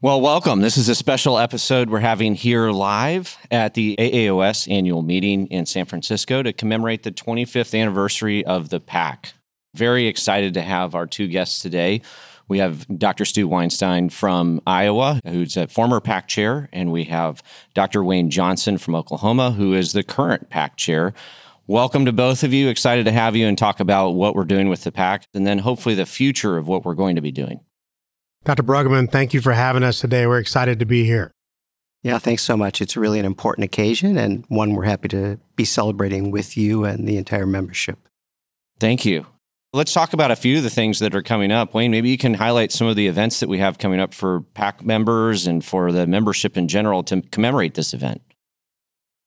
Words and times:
Well, 0.00 0.20
welcome. 0.20 0.60
This 0.60 0.76
is 0.76 0.88
a 0.88 0.94
special 0.94 1.40
episode 1.40 1.90
we're 1.90 1.98
having 1.98 2.36
here 2.36 2.70
live 2.70 3.36
at 3.50 3.74
the 3.74 3.96
AAOS 3.98 4.70
annual 4.70 5.02
meeting 5.02 5.48
in 5.48 5.66
San 5.66 5.86
Francisco 5.86 6.40
to 6.40 6.52
commemorate 6.52 7.02
the 7.02 7.10
25th 7.10 7.76
anniversary 7.76 8.46
of 8.46 8.68
the 8.68 8.78
PAC. 8.78 9.32
Very 9.74 10.06
excited 10.06 10.54
to 10.54 10.62
have 10.62 10.94
our 10.94 11.08
two 11.08 11.26
guests 11.26 11.58
today. 11.58 12.02
We 12.46 12.58
have 12.58 12.86
Dr. 12.96 13.24
Stu 13.24 13.48
Weinstein 13.48 14.08
from 14.08 14.60
Iowa, 14.68 15.20
who's 15.26 15.56
a 15.56 15.66
former 15.66 16.00
PAC 16.00 16.28
chair, 16.28 16.68
and 16.72 16.92
we 16.92 17.02
have 17.06 17.42
Dr. 17.74 18.04
Wayne 18.04 18.30
Johnson 18.30 18.78
from 18.78 18.94
Oklahoma, 18.94 19.50
who 19.50 19.74
is 19.74 19.94
the 19.94 20.04
current 20.04 20.48
PAC 20.48 20.76
chair. 20.76 21.12
Welcome 21.66 22.04
to 22.04 22.12
both 22.12 22.44
of 22.44 22.52
you. 22.52 22.68
Excited 22.68 23.04
to 23.06 23.12
have 23.12 23.34
you 23.34 23.48
and 23.48 23.58
talk 23.58 23.80
about 23.80 24.10
what 24.10 24.36
we're 24.36 24.44
doing 24.44 24.68
with 24.68 24.84
the 24.84 24.92
PAC 24.92 25.24
and 25.34 25.44
then 25.44 25.58
hopefully 25.58 25.96
the 25.96 26.06
future 26.06 26.56
of 26.56 26.68
what 26.68 26.84
we're 26.84 26.94
going 26.94 27.16
to 27.16 27.20
be 27.20 27.32
doing. 27.32 27.58
Dr. 28.44 28.62
Bruggeman, 28.62 29.10
thank 29.10 29.34
you 29.34 29.40
for 29.40 29.52
having 29.52 29.82
us 29.82 30.00
today. 30.00 30.26
We're 30.26 30.38
excited 30.38 30.78
to 30.78 30.86
be 30.86 31.04
here. 31.04 31.32
Yeah, 32.02 32.18
thanks 32.18 32.42
so 32.42 32.56
much. 32.56 32.80
It's 32.80 32.96
really 32.96 33.18
an 33.18 33.26
important 33.26 33.64
occasion 33.64 34.16
and 34.16 34.44
one 34.48 34.74
we're 34.74 34.84
happy 34.84 35.08
to 35.08 35.38
be 35.56 35.64
celebrating 35.64 36.30
with 36.30 36.56
you 36.56 36.84
and 36.84 37.08
the 37.08 37.16
entire 37.16 37.46
membership. 37.46 37.98
Thank 38.78 39.04
you. 39.04 39.26
Let's 39.74 39.92
talk 39.92 40.12
about 40.14 40.30
a 40.30 40.36
few 40.36 40.58
of 40.58 40.62
the 40.62 40.70
things 40.70 41.00
that 41.00 41.14
are 41.14 41.22
coming 41.22 41.52
up. 41.52 41.74
Wayne, 41.74 41.90
maybe 41.90 42.08
you 42.08 42.16
can 42.16 42.34
highlight 42.34 42.72
some 42.72 42.86
of 42.86 42.96
the 42.96 43.06
events 43.06 43.40
that 43.40 43.48
we 43.48 43.58
have 43.58 43.76
coming 43.76 44.00
up 44.00 44.14
for 44.14 44.40
PAC 44.54 44.82
members 44.82 45.46
and 45.46 45.62
for 45.62 45.92
the 45.92 46.06
membership 46.06 46.56
in 46.56 46.68
general 46.68 47.02
to 47.04 47.20
commemorate 47.20 47.74
this 47.74 47.92
event. 47.92 48.22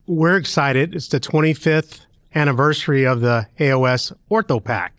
We're 0.08 0.38
excited. 0.38 0.96
It's 0.96 1.10
the 1.10 1.20
25th 1.20 2.02
anniversary 2.34 3.06
of 3.06 3.22
the 3.22 3.48
AAOS 3.60 4.14
Ortho 4.32 4.62
OrthoPAC. 4.62 4.90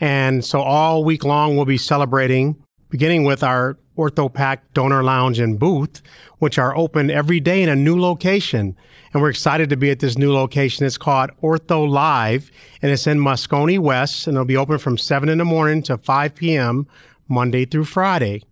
And 0.00 0.44
so 0.44 0.60
all 0.60 1.04
week 1.04 1.24
long, 1.24 1.54
we'll 1.54 1.66
be 1.66 1.78
celebrating 1.78 2.63
beginning 2.94 3.24
with 3.24 3.42
our 3.42 3.76
OrthoPAC 3.98 4.58
donor 4.72 5.02
lounge 5.02 5.40
and 5.40 5.58
booth, 5.58 6.00
which 6.38 6.60
are 6.60 6.76
open 6.76 7.10
every 7.10 7.40
day 7.40 7.60
in 7.60 7.68
a 7.68 7.74
new 7.74 8.00
location. 8.00 8.76
And 9.12 9.20
we're 9.20 9.30
excited 9.30 9.68
to 9.70 9.76
be 9.76 9.90
at 9.90 9.98
this 9.98 10.16
new 10.16 10.32
location. 10.32 10.86
It's 10.86 10.96
called 10.96 11.30
Ortho 11.42 11.90
Live, 11.90 12.52
and 12.82 12.92
it's 12.92 13.08
in 13.08 13.18
Moscone 13.18 13.80
West, 13.80 14.28
and 14.28 14.36
it'll 14.36 14.44
be 14.44 14.56
open 14.56 14.78
from 14.78 14.96
7 14.96 15.28
in 15.28 15.38
the 15.38 15.44
morning 15.44 15.82
to 15.82 15.98
5 15.98 16.36
p.m., 16.36 16.86
Monday 17.26 17.64
through 17.64 17.86
Friday. 17.86 18.44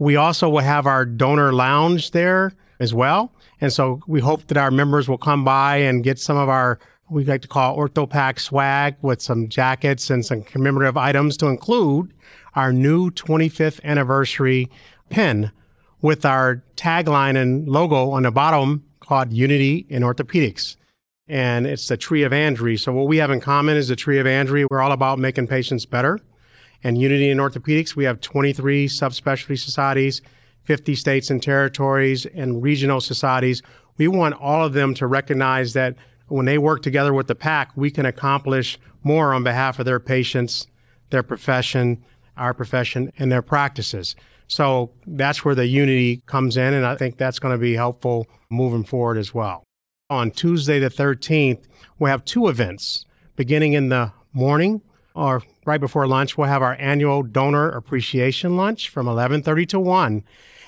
We 0.00 0.16
also 0.16 0.48
will 0.48 0.62
have 0.62 0.86
our 0.86 1.04
donor 1.06 1.52
lounge 1.52 2.10
there 2.10 2.54
as 2.80 2.92
well. 2.92 3.32
And 3.60 3.72
so 3.72 4.00
we 4.08 4.18
hope 4.18 4.48
that 4.48 4.56
our 4.56 4.72
members 4.72 5.08
will 5.08 5.16
come 5.16 5.44
by 5.44 5.76
and 5.76 6.02
get 6.02 6.18
some 6.18 6.36
of 6.36 6.48
our 6.48 6.80
we 7.08 7.24
like 7.24 7.42
to 7.42 7.48
call 7.48 7.76
OrthoPAC 7.76 8.38
swag 8.40 8.96
with 9.00 9.22
some 9.22 9.48
jackets 9.48 10.10
and 10.10 10.24
some 10.24 10.42
commemorative 10.42 10.96
items 10.96 11.36
to 11.38 11.46
include 11.46 12.12
our 12.54 12.72
new 12.72 13.10
25th 13.10 13.82
anniversary 13.84 14.68
pin 15.08 15.52
with 16.02 16.24
our 16.24 16.62
tagline 16.76 17.36
and 17.40 17.68
logo 17.68 18.10
on 18.10 18.24
the 18.24 18.30
bottom 18.30 18.84
called 19.00 19.32
Unity 19.32 19.86
in 19.88 20.02
Orthopedics. 20.02 20.76
And 21.28 21.66
it's 21.66 21.88
the 21.88 21.96
Tree 21.96 22.22
of 22.22 22.32
Andry. 22.32 22.76
So 22.76 22.92
what 22.92 23.08
we 23.08 23.18
have 23.18 23.30
in 23.30 23.40
common 23.40 23.76
is 23.76 23.88
the 23.88 23.96
Tree 23.96 24.18
of 24.18 24.26
Andry. 24.26 24.64
We're 24.70 24.80
all 24.80 24.92
about 24.92 25.18
making 25.18 25.46
patients 25.48 25.86
better. 25.86 26.18
And 26.82 26.98
Unity 26.98 27.30
in 27.30 27.38
Orthopedics, 27.38 27.96
we 27.96 28.04
have 28.04 28.20
23 28.20 28.86
subspecialty 28.88 29.58
societies, 29.58 30.22
50 30.64 30.94
states 30.94 31.30
and 31.30 31.42
territories, 31.42 32.26
and 32.26 32.62
regional 32.62 33.00
societies. 33.00 33.62
We 33.96 34.08
want 34.08 34.34
all 34.40 34.64
of 34.64 34.72
them 34.72 34.94
to 34.94 35.06
recognize 35.06 35.72
that 35.72 35.96
when 36.28 36.46
they 36.46 36.58
work 36.58 36.82
together 36.82 37.12
with 37.12 37.26
the 37.26 37.34
PAC, 37.34 37.72
we 37.76 37.90
can 37.90 38.06
accomplish 38.06 38.78
more 39.02 39.32
on 39.32 39.44
behalf 39.44 39.78
of 39.78 39.84
their 39.84 40.00
patients, 40.00 40.66
their 41.10 41.22
profession, 41.22 42.04
our 42.36 42.52
profession, 42.52 43.12
and 43.18 43.30
their 43.30 43.42
practices. 43.42 44.16
So 44.48 44.90
that's 45.06 45.44
where 45.44 45.54
the 45.54 45.66
unity 45.66 46.22
comes 46.26 46.56
in, 46.56 46.74
and 46.74 46.86
I 46.86 46.96
think 46.96 47.16
that's 47.16 47.38
going 47.38 47.54
to 47.54 47.58
be 47.58 47.74
helpful 47.74 48.26
moving 48.50 48.84
forward 48.84 49.18
as 49.18 49.34
well. 49.34 49.64
On 50.08 50.30
Tuesday 50.30 50.78
the 50.78 50.88
13th, 50.88 51.64
we 51.98 52.10
have 52.10 52.24
two 52.24 52.46
events. 52.48 53.04
Beginning 53.34 53.72
in 53.72 53.88
the 53.88 54.12
morning 54.32 54.82
or 55.14 55.42
right 55.64 55.80
before 55.80 56.06
lunch, 56.06 56.38
we'll 56.38 56.48
have 56.48 56.62
our 56.62 56.76
annual 56.78 57.22
donor 57.22 57.68
appreciation 57.70 58.56
lunch 58.56 58.88
from 58.88 59.06
11:30 59.06 59.66
to 59.66 59.80
1. 59.80 60.22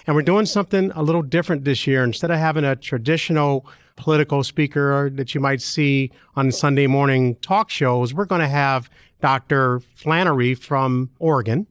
And 0.07 0.17
we're 0.17 0.23
doing 0.23 0.47
something 0.47 0.91
a 0.95 1.03
little 1.03 1.23
different 1.23 1.65
this 1.65 1.87
year. 1.87 2.03
Instead 2.03 2.31
of 2.31 2.39
having 2.39 2.65
a 2.65 2.75
traditional 2.75 3.67
political 3.99 4.43
speaker 4.43 5.11
that 5.11 5.35
you 5.35 5.41
might 5.41 5.61
see 5.61 6.11
on 6.37 6.51
Sunday 6.51 6.87
morning 6.87 7.35
talk 7.37 7.69
shows, 7.69 8.15
we're 8.15 8.25
going 8.25 8.41
to 8.41 8.49
have 8.49 8.89
Dr. 9.21 9.81
Flanary 9.97 10.57
from 10.57 11.11
Oregon, 11.19 11.67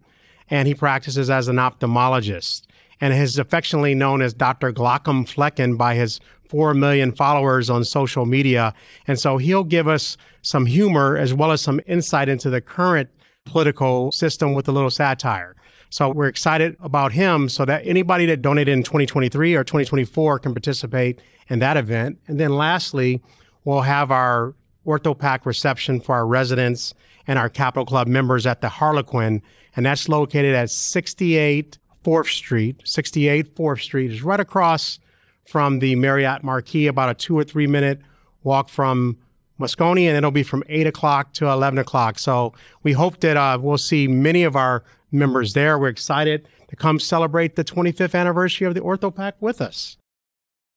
and 0.49 0.67
he 0.67 0.75
practices 0.75 1.29
as 1.29 1.47
an 1.47 1.55
ophthalmologist 1.55 2.63
and 3.01 3.13
is 3.13 3.39
affectionately 3.39 3.95
known 3.95 4.21
as 4.21 4.33
Dr. 4.33 4.71
Glaucomflecken 4.71 5.77
by 5.77 5.95
his 5.95 6.19
4 6.49 6.73
million 6.73 7.11
followers 7.11 7.69
on 7.69 7.83
social 7.83 8.25
media. 8.25 8.73
And 9.07 9.19
so 9.19 9.37
he'll 9.37 9.63
give 9.63 9.87
us 9.87 10.17
some 10.41 10.65
humor 10.65 11.17
as 11.17 11.33
well 11.33 11.51
as 11.51 11.61
some 11.61 11.81
insight 11.85 12.29
into 12.29 12.49
the 12.49 12.61
current 12.61 13.09
political 13.45 14.11
system 14.11 14.53
with 14.53 14.67
a 14.67 14.71
little 14.71 14.89
satire. 14.89 15.55
So 15.89 16.09
we're 16.09 16.27
excited 16.27 16.75
about 16.79 17.13
him 17.13 17.49
so 17.49 17.65
that 17.65 17.85
anybody 17.85 18.25
that 18.27 18.41
donated 18.41 18.73
in 18.73 18.83
2023 18.83 19.55
or 19.55 19.63
2024 19.63 20.39
can 20.39 20.53
participate 20.53 21.21
in 21.49 21.59
that 21.59 21.77
event. 21.77 22.19
And 22.27 22.39
then 22.39 22.55
lastly, 22.55 23.21
we'll 23.63 23.81
have 23.81 24.11
our 24.11 24.53
OrthoPAC 24.85 25.45
reception 25.45 25.99
for 25.99 26.15
our 26.15 26.27
residents 26.27 26.93
and 27.25 27.37
our 27.37 27.49
Capital 27.49 27.85
Club 27.85 28.07
members 28.07 28.45
at 28.45 28.61
the 28.61 28.69
Harlequin. 28.69 29.41
And 29.75 29.85
that's 29.85 30.09
located 30.09 30.55
at 30.55 30.69
68 30.69 31.77
4th 32.03 32.33
Street. 32.33 32.81
68 32.85 33.55
4th 33.55 33.81
Street 33.81 34.11
is 34.11 34.23
right 34.23 34.39
across 34.39 34.99
from 35.45 35.79
the 35.79 35.95
Marriott 35.95 36.43
Marquis, 36.43 36.87
about 36.87 37.09
a 37.09 37.13
two 37.13 37.37
or 37.37 37.43
three 37.43 37.67
minute 37.67 38.01
walk 38.43 38.69
from 38.69 39.17
Moscone, 39.59 40.07
and 40.07 40.17
it'll 40.17 40.31
be 40.31 40.43
from 40.43 40.63
8 40.67 40.87
o'clock 40.87 41.33
to 41.33 41.47
11 41.47 41.79
o'clock. 41.79 42.19
So 42.19 42.53
we 42.83 42.93
hope 42.93 43.19
that 43.21 43.37
uh, 43.37 43.57
we'll 43.61 43.77
see 43.77 44.07
many 44.07 44.43
of 44.43 44.55
our 44.55 44.83
members 45.11 45.53
there. 45.53 45.77
We're 45.77 45.87
excited 45.89 46.47
to 46.69 46.75
come 46.75 46.99
celebrate 46.99 47.55
the 47.55 47.63
25th 47.63 48.13
anniversary 48.13 48.67
of 48.67 48.73
the 48.73 48.81
OrthoPAC 48.81 49.33
with 49.39 49.61
us. 49.61 49.97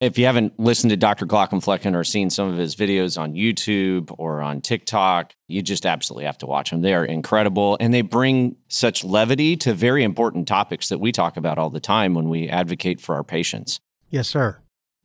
If 0.00 0.16
you 0.16 0.24
haven't 0.24 0.58
listened 0.58 0.90
to 0.90 0.96
Dr. 0.96 1.26
Glaucomflecken 1.26 1.94
or 1.94 2.04
seen 2.04 2.30
some 2.30 2.48
of 2.48 2.56
his 2.56 2.74
videos 2.74 3.20
on 3.20 3.34
YouTube 3.34 4.14
or 4.16 4.40
on 4.40 4.62
TikTok, 4.62 5.34
you 5.46 5.60
just 5.60 5.84
absolutely 5.84 6.24
have 6.24 6.38
to 6.38 6.46
watch 6.46 6.70
them. 6.70 6.80
They 6.80 6.94
are 6.94 7.04
incredible 7.04 7.76
and 7.80 7.92
they 7.92 8.00
bring 8.00 8.56
such 8.68 9.04
levity 9.04 9.58
to 9.58 9.74
very 9.74 10.02
important 10.02 10.48
topics 10.48 10.88
that 10.88 11.00
we 11.00 11.12
talk 11.12 11.36
about 11.36 11.58
all 11.58 11.68
the 11.68 11.80
time 11.80 12.14
when 12.14 12.30
we 12.30 12.48
advocate 12.48 12.98
for 12.98 13.14
our 13.14 13.22
patients. 13.22 13.78
Yes, 14.08 14.26
sir. 14.26 14.56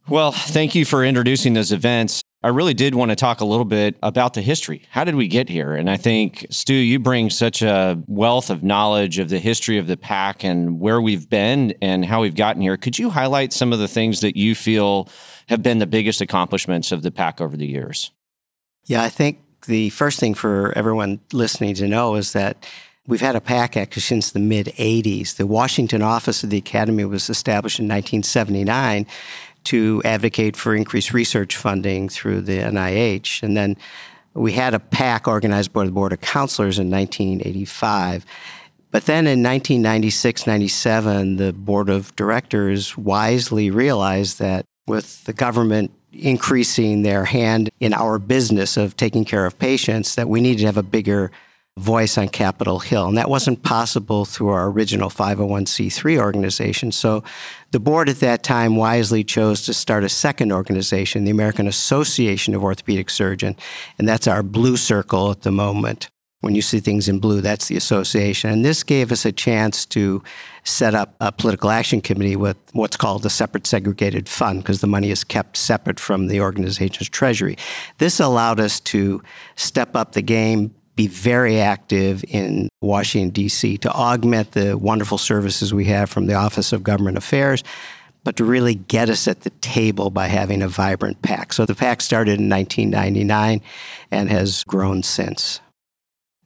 Well, 0.07 0.31
thank 0.31 0.75
you 0.75 0.85
for 0.85 1.03
introducing 1.03 1.55
those 1.55 1.73
events. 1.73 2.21
I 2.45 2.49
really 2.49 2.75
did 2.75 2.93
want 2.93 3.09
to 3.09 3.15
talk 3.15 3.41
a 3.41 3.45
little 3.45 3.65
bit 3.65 3.97
about 4.03 4.35
the 4.35 4.41
history. 4.43 4.83
How 4.91 5.03
did 5.03 5.15
we 5.15 5.27
get 5.27 5.49
here? 5.49 5.73
And 5.73 5.89
I 5.89 5.97
think, 5.97 6.45
Stu, 6.51 6.75
you 6.75 6.99
bring 6.99 7.31
such 7.31 7.63
a 7.63 7.99
wealth 8.05 8.51
of 8.51 8.61
knowledge 8.61 9.17
of 9.17 9.29
the 9.29 9.39
history 9.39 9.79
of 9.79 9.87
the 9.87 9.97
pack 9.97 10.43
and 10.43 10.79
where 10.79 11.01
we've 11.01 11.27
been 11.27 11.73
and 11.81 12.05
how 12.05 12.21
we've 12.21 12.35
gotten 12.35 12.61
here. 12.61 12.77
Could 12.77 12.99
you 12.99 13.09
highlight 13.09 13.51
some 13.51 13.73
of 13.73 13.79
the 13.79 13.87
things 13.87 14.19
that 14.19 14.37
you 14.37 14.53
feel 14.53 15.09
have 15.49 15.63
been 15.63 15.79
the 15.79 15.87
biggest 15.87 16.21
accomplishments 16.21 16.91
of 16.91 17.01
the 17.01 17.09
pack 17.09 17.41
over 17.41 17.57
the 17.57 17.65
years? 17.65 18.11
Yeah, 18.83 19.01
I 19.01 19.09
think 19.09 19.39
the 19.65 19.89
first 19.89 20.19
thing 20.19 20.35
for 20.35 20.71
everyone 20.77 21.21
listening 21.33 21.73
to 21.73 21.87
know 21.87 22.13
is 22.13 22.33
that 22.33 22.63
We've 23.07 23.21
had 23.21 23.35
a 23.35 23.41
PAC 23.41 23.77
Act 23.77 24.01
since 24.01 24.31
the 24.31 24.39
mid 24.39 24.67
80s. 24.77 25.35
The 25.35 25.45
Washington 25.45 26.01
office 26.01 26.43
of 26.43 26.49
the 26.49 26.57
Academy 26.57 27.05
was 27.05 27.29
established 27.29 27.77
in 27.77 27.85
1979, 27.85 29.05
to 29.65 30.01
advocate 30.05 30.55
for 30.55 30.75
increased 30.75 31.13
research 31.13 31.57
funding 31.57 32.09
through 32.09 32.41
the 32.41 32.59
NIH. 32.59 33.43
And 33.43 33.55
then 33.55 33.77
we 34.33 34.53
had 34.53 34.73
a 34.73 34.79
PAC 34.79 35.27
organized 35.27 35.73
by 35.73 35.85
the 35.85 35.91
Board 35.91 36.13
of 36.13 36.21
Counselors 36.21 36.79
in 36.79 36.89
1985. 36.89 38.25
But 38.91 39.05
then 39.05 39.27
in 39.27 39.43
1996 39.43 40.47
97, 40.47 41.35
the 41.37 41.53
Board 41.53 41.89
of 41.89 42.15
Directors 42.15 42.97
wisely 42.97 43.69
realized 43.69 44.39
that 44.39 44.65
with 44.87 45.23
the 45.25 45.33
government 45.33 45.91
increasing 46.13 47.01
their 47.01 47.25
hand 47.25 47.69
in 47.79 47.93
our 47.93 48.19
business 48.19 48.77
of 48.77 48.95
taking 48.95 49.25
care 49.25 49.45
of 49.45 49.59
patients, 49.59 50.15
that 50.15 50.29
we 50.29 50.39
needed 50.39 50.59
to 50.59 50.65
have 50.65 50.77
a 50.77 50.83
bigger 50.83 51.31
voice 51.77 52.17
on 52.17 52.29
Capitol 52.29 52.79
Hill. 52.79 53.07
And 53.07 53.17
that 53.17 53.29
wasn't 53.29 53.63
possible 53.63 54.23
through 54.23 54.47
our 54.47 54.69
original 54.69 55.09
501c3 55.09 56.17
organization. 56.17 56.91
So 56.93 57.21
the 57.71 57.81
board 57.81 58.07
at 58.07 58.21
that 58.21 58.43
time 58.43 58.77
wisely 58.77 59.25
chose 59.25 59.63
to 59.63 59.73
start 59.73 60.05
a 60.05 60.09
second 60.09 60.53
organization, 60.53 61.25
the 61.25 61.31
American 61.31 61.67
Association 61.67 62.55
of 62.55 62.63
Orthopedic 62.63 63.09
Surgeons. 63.09 63.57
And 63.99 64.07
that's 64.07 64.25
our 64.25 64.41
blue 64.41 64.77
circle 64.77 65.31
at 65.31 65.41
the 65.41 65.51
moment. 65.51 66.07
When 66.39 66.55
you 66.55 66.61
see 66.61 66.79
things 66.79 67.09
in 67.09 67.19
blue, 67.19 67.41
that's 67.41 67.67
the 67.67 67.75
association. 67.75 68.51
And 68.51 68.63
this 68.63 68.83
gave 68.83 69.11
us 69.11 69.25
a 69.25 69.31
chance 69.31 69.85
to 69.87 70.23
set 70.63 70.93
up 70.93 71.15
a 71.19 71.31
political 71.31 71.71
action 71.71 72.01
committee 72.01 72.35
with 72.35 72.57
what's 72.71 72.95
called 72.95 73.25
a 73.25 73.29
separate 73.29 73.67
segregated 73.67 74.29
fund 74.29 74.61
because 74.61 74.79
the 74.79 74.87
money 74.87 75.09
is 75.09 75.23
kept 75.23 75.57
separate 75.57 75.99
from 75.99 76.27
the 76.27 76.39
organization's 76.39 77.09
treasury. 77.09 77.57
This 77.97 78.19
allowed 78.19 78.59
us 78.59 78.79
to 78.81 79.23
step 79.55 79.95
up 79.95 80.11
the 80.11 80.21
game 80.21 80.73
be 80.95 81.07
very 81.07 81.59
active 81.59 82.23
in 82.27 82.69
Washington, 82.81 83.29
D.C. 83.31 83.77
to 83.79 83.91
augment 83.91 84.51
the 84.51 84.77
wonderful 84.77 85.17
services 85.17 85.73
we 85.73 85.85
have 85.85 86.09
from 86.09 86.27
the 86.27 86.33
Office 86.33 86.71
of 86.71 86.83
Government 86.83 87.17
Affairs, 87.17 87.63
but 88.23 88.37
to 88.37 88.45
really 88.45 88.75
get 88.75 89.09
us 89.09 89.27
at 89.27 89.41
the 89.41 89.49
table 89.61 90.09
by 90.09 90.27
having 90.27 90.61
a 90.61 90.67
vibrant 90.67 91.21
PAC. 91.21 91.53
So 91.53 91.65
the 91.65 91.75
PAC 91.75 92.01
started 92.01 92.39
in 92.39 92.49
1999 92.49 93.61
and 94.11 94.29
has 94.29 94.63
grown 94.63 95.03
since. 95.03 95.59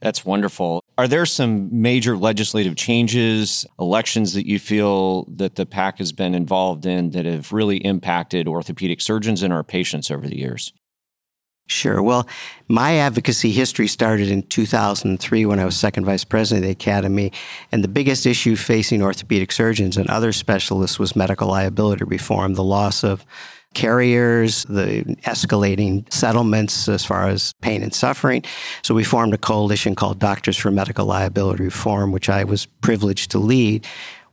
That's 0.01 0.23
wonderful. 0.23 0.81
Are 0.97 1.07
there 1.07 1.25
some 1.25 1.81
major 1.81 2.15
legislative 2.15 2.75
changes, 2.75 3.65
elections 3.79 4.33
that 4.33 4.47
you 4.47 4.57
feel 4.57 5.25
that 5.25 5.55
the 5.55 5.65
PAC 5.65 5.97
has 5.97 6.11
been 6.11 6.33
involved 6.33 6.85
in 6.85 7.11
that 7.11 7.25
have 7.25 7.51
really 7.51 7.77
impacted 7.77 8.47
orthopedic 8.47 9.01
surgeons 9.01 9.43
and 9.43 9.51
our 9.53 9.63
patients 9.63 10.09
over 10.09 10.27
the 10.27 10.37
years? 10.37 10.73
Sure. 11.69 12.01
Well, 12.01 12.27
my 12.67 12.97
advocacy 12.97 13.51
history 13.51 13.87
started 13.87 14.31
in 14.31 14.41
2003 14.41 15.45
when 15.45 15.59
I 15.59 15.65
was 15.65 15.77
second 15.77 16.03
vice 16.03 16.23
president 16.23 16.65
of 16.65 16.67
the 16.67 16.71
Academy. 16.71 17.31
And 17.71 17.83
the 17.83 17.87
biggest 17.87 18.25
issue 18.25 18.55
facing 18.55 19.03
orthopedic 19.03 19.51
surgeons 19.51 19.95
and 19.95 20.09
other 20.09 20.31
specialists 20.31 20.97
was 20.97 21.15
medical 21.15 21.47
liability 21.47 22.05
reform, 22.05 22.55
the 22.55 22.63
loss 22.63 23.03
of 23.03 23.23
carriers, 23.75 24.63
the 24.63 25.03
escalating 25.25 26.11
settlements 26.11 26.89
as 26.89 27.05
far 27.05 27.27
as 27.27 27.53
pain 27.61 27.83
and 27.83 27.93
suffering. 27.93 28.43
So 28.81 28.95
we 28.95 29.03
formed 29.03 29.35
a 29.35 29.37
coalition 29.37 29.93
called 29.93 30.17
Doctors 30.17 30.57
for 30.57 30.71
Medical 30.71 31.05
Liability 31.05 31.65
Reform, 31.65 32.11
which 32.11 32.29
I 32.29 32.45
was 32.45 32.65
privileged 32.65 33.29
to 33.31 33.37
lead 33.37 33.85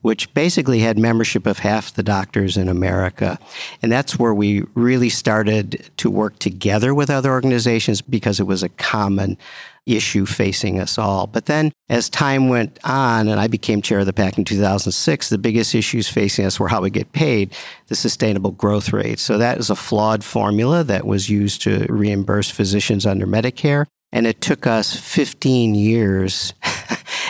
which 0.07 0.33
basically 0.35 0.79
had 0.79 0.97
membership 0.97 1.47
of 1.47 1.59
half 1.59 1.93
the 1.95 2.03
doctors 2.05 2.57
in 2.57 2.69
America. 2.69 3.41
And 3.83 3.91
that's 3.91 4.17
where 4.17 4.33
we 4.33 4.63
really 4.77 5.09
started 5.09 5.91
to 5.97 6.09
work 6.09 6.39
together 6.39 6.95
with 6.95 7.11
other 7.11 7.33
organizations 7.33 8.03
because 8.03 8.39
it 8.39 8.47
was 8.47 8.63
a 8.63 8.69
common 8.69 9.37
issue 9.85 10.25
facing 10.25 10.79
us 10.79 10.97
all. 10.97 11.27
But 11.27 11.47
then 11.47 11.73
as 11.89 12.09
time 12.09 12.49
went 12.49 12.79
on 12.85 13.27
and 13.27 13.41
I 13.41 13.49
became 13.49 13.83
chair 13.83 13.99
of 13.99 14.07
the 14.07 14.13
PAC 14.13 14.39
in 14.39 14.45
2006, 14.45 15.29
the 15.29 15.39
biggest 15.39 15.75
issues 15.75 16.09
facing 16.09 16.47
us 16.47 16.61
were 16.61 16.69
how 16.69 16.83
we 16.83 16.91
get 16.91 17.11
paid, 17.11 17.53
the 17.89 17.97
sustainable 17.97 18.53
growth 18.53 18.93
rate. 18.93 19.19
So 19.19 19.39
that 19.39 19.59
is 19.59 19.71
a 19.71 19.75
flawed 19.75 20.23
formula 20.23 20.85
that 20.85 21.05
was 21.05 21.29
used 21.29 21.63
to 21.63 21.85
reimburse 21.89 22.49
physicians 22.49 23.07
under 23.07 23.27
Medicare. 23.27 23.87
And 24.13 24.25
it 24.25 24.41
took 24.41 24.69
us 24.69 24.95
15 24.95 25.75
years 25.75 26.55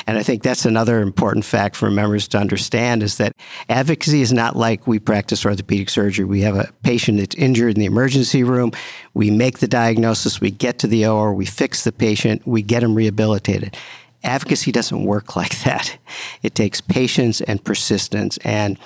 And 0.06 0.16
I 0.16 0.22
think 0.22 0.42
that's 0.42 0.64
another 0.64 1.00
important 1.00 1.44
fact 1.44 1.74
for 1.74 1.90
members 1.90 2.28
to 2.28 2.38
understand 2.38 3.02
is 3.02 3.16
that 3.16 3.32
advocacy 3.68 4.22
is 4.22 4.32
not 4.32 4.54
like 4.54 4.86
we 4.86 5.00
practice 5.00 5.44
orthopedic 5.44 5.90
surgery. 5.90 6.24
We 6.24 6.42
have 6.42 6.56
a 6.56 6.70
patient 6.84 7.18
that's 7.18 7.34
injured 7.34 7.74
in 7.74 7.80
the 7.80 7.86
emergency 7.86 8.44
room. 8.44 8.70
We 9.14 9.30
make 9.30 9.58
the 9.58 9.66
diagnosis, 9.66 10.40
we 10.40 10.52
get 10.52 10.78
to 10.80 10.86
the 10.86 11.06
OR, 11.06 11.34
we 11.34 11.44
fix 11.44 11.82
the 11.82 11.92
patient, 11.92 12.46
we 12.46 12.62
get 12.62 12.80
them 12.80 12.94
rehabilitated. 12.94 13.76
Advocacy 14.22 14.70
doesn't 14.70 15.04
work 15.04 15.34
like 15.36 15.58
that. 15.60 15.98
It 16.42 16.54
takes 16.54 16.80
patience 16.80 17.40
and 17.40 17.62
persistence. 17.64 18.38
And 18.38 18.78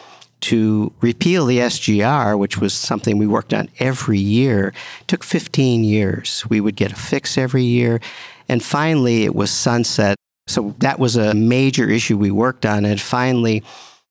to 0.42 0.90
repeal 1.02 1.44
the 1.44 1.58
SGR, 1.58 2.38
which 2.38 2.56
was 2.56 2.72
something 2.72 3.18
we 3.18 3.26
worked 3.26 3.52
on 3.52 3.68
every 3.78 4.18
year, 4.18 4.72
took 5.06 5.22
15 5.22 5.84
years. 5.84 6.46
We 6.48 6.62
would 6.62 6.76
get 6.76 6.92
a 6.92 6.96
fix 6.96 7.36
every 7.36 7.64
year. 7.64 8.00
And 8.48 8.62
finally, 8.62 9.24
it 9.24 9.34
was 9.34 9.50
sunset 9.50 10.16
so 10.46 10.74
that 10.78 10.98
was 10.98 11.16
a 11.16 11.34
major 11.34 11.88
issue 11.88 12.18
we 12.18 12.30
worked 12.30 12.66
on. 12.66 12.84
And 12.84 13.00
finally, 13.00 13.62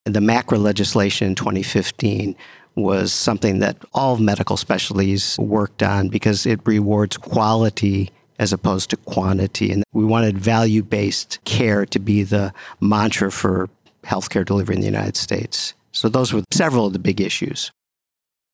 the 0.05 0.19
MACRA 0.19 0.57
legislation 0.57 1.27
in 1.27 1.35
2015 1.35 2.35
was 2.75 3.11
something 3.11 3.59
that 3.59 3.77
all 3.93 4.17
medical 4.17 4.55
specialties 4.55 5.37
worked 5.37 5.83
on 5.83 6.07
because 6.07 6.45
it 6.45 6.61
rewards 6.65 7.17
quality 7.17 8.09
as 8.37 8.53
opposed 8.53 8.89
to 8.91 8.97
quantity. 8.97 9.71
And 9.71 9.83
we 9.91 10.05
wanted 10.05 10.37
value 10.37 10.81
based 10.81 11.39
care 11.43 11.85
to 11.87 11.99
be 11.99 12.23
the 12.23 12.53
mantra 12.79 13.31
for 13.31 13.69
healthcare 14.03 14.45
delivery 14.45 14.75
in 14.75 14.81
the 14.81 14.87
United 14.87 15.17
States. 15.17 15.73
So 15.91 16.07
those 16.07 16.31
were 16.31 16.43
several 16.51 16.85
of 16.85 16.93
the 16.93 16.99
big 16.99 17.19
issues. 17.19 17.71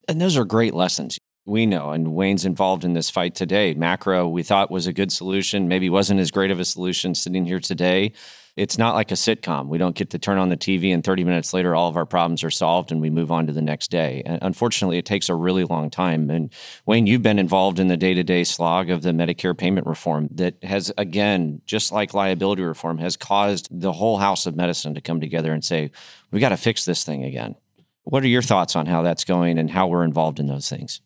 And 0.07 0.19
those 0.19 0.37
are 0.37 0.45
great 0.45 0.73
lessons 0.73 1.19
we 1.45 1.67
know, 1.67 1.91
and 1.91 2.13
Wayne's 2.13 2.45
involved 2.45 2.83
in 2.83 2.93
this 2.93 3.09
fight 3.09 3.35
today. 3.35 3.75
MACRA, 3.75 4.29
we 4.29 4.41
thought 4.41 4.71
was 4.71 4.87
a 4.87 4.93
good 4.93 5.11
solution, 5.11 5.67
maybe 5.67 5.89
wasn't 5.89 6.19
as 6.19 6.31
great 6.31 6.49
of 6.49 6.59
a 6.59 6.65
solution 6.65 7.13
sitting 7.13 7.45
here 7.45 7.59
today. 7.59 8.13
It's 8.55 8.77
not 8.77 8.95
like 8.95 9.11
a 9.11 9.15
sitcom. 9.15 9.67
We 9.67 9.77
don't 9.77 9.95
get 9.95 10.11
to 10.11 10.19
turn 10.19 10.37
on 10.37 10.47
the 10.47 10.57
TV 10.57 10.93
and 10.93 11.03
30 11.03 11.25
minutes 11.25 11.53
later, 11.53 11.75
all 11.75 11.89
of 11.89 11.97
our 11.97 12.05
problems 12.05 12.43
are 12.43 12.49
solved 12.49 12.91
and 12.91 13.01
we 13.01 13.09
move 13.09 13.31
on 13.31 13.47
to 13.47 13.53
the 13.53 13.61
next 13.61 13.91
day. 13.91 14.23
And 14.25 14.39
unfortunately, 14.41 14.97
it 14.97 15.05
takes 15.05 15.27
a 15.27 15.35
really 15.35 15.65
long 15.65 15.89
time. 15.89 16.29
And 16.29 16.51
Wayne, 16.85 17.05
you've 17.05 17.21
been 17.21 17.37
involved 17.37 17.79
in 17.79 17.89
the 17.89 17.97
day 17.97 18.13
to 18.13 18.23
day 18.23 18.45
slog 18.45 18.89
of 18.89 19.01
the 19.01 19.11
Medicare 19.11 19.57
payment 19.57 19.85
reform 19.85 20.29
that 20.31 20.63
has, 20.63 20.91
again, 20.97 21.61
just 21.65 21.91
like 21.91 22.13
liability 22.13 22.63
reform, 22.63 22.97
has 22.99 23.17
caused 23.17 23.67
the 23.69 23.91
whole 23.91 24.17
house 24.17 24.45
of 24.45 24.55
medicine 24.55 24.95
to 24.95 25.01
come 25.01 25.19
together 25.19 25.51
and 25.51 25.63
say, 25.63 25.91
we 26.31 26.39
got 26.39 26.49
to 26.49 26.57
fix 26.57 26.85
this 26.85 27.03
thing 27.03 27.25
again. 27.25 27.55
What 28.03 28.23
are 28.23 28.27
your 28.27 28.41
thoughts 28.41 28.75
on 28.77 28.85
how 28.85 29.01
that's 29.01 29.25
going 29.25 29.59
and 29.59 29.69
how 29.69 29.87
we're 29.87 30.05
involved 30.05 30.39
in 30.39 30.47
those 30.47 30.69
things? 30.69 31.01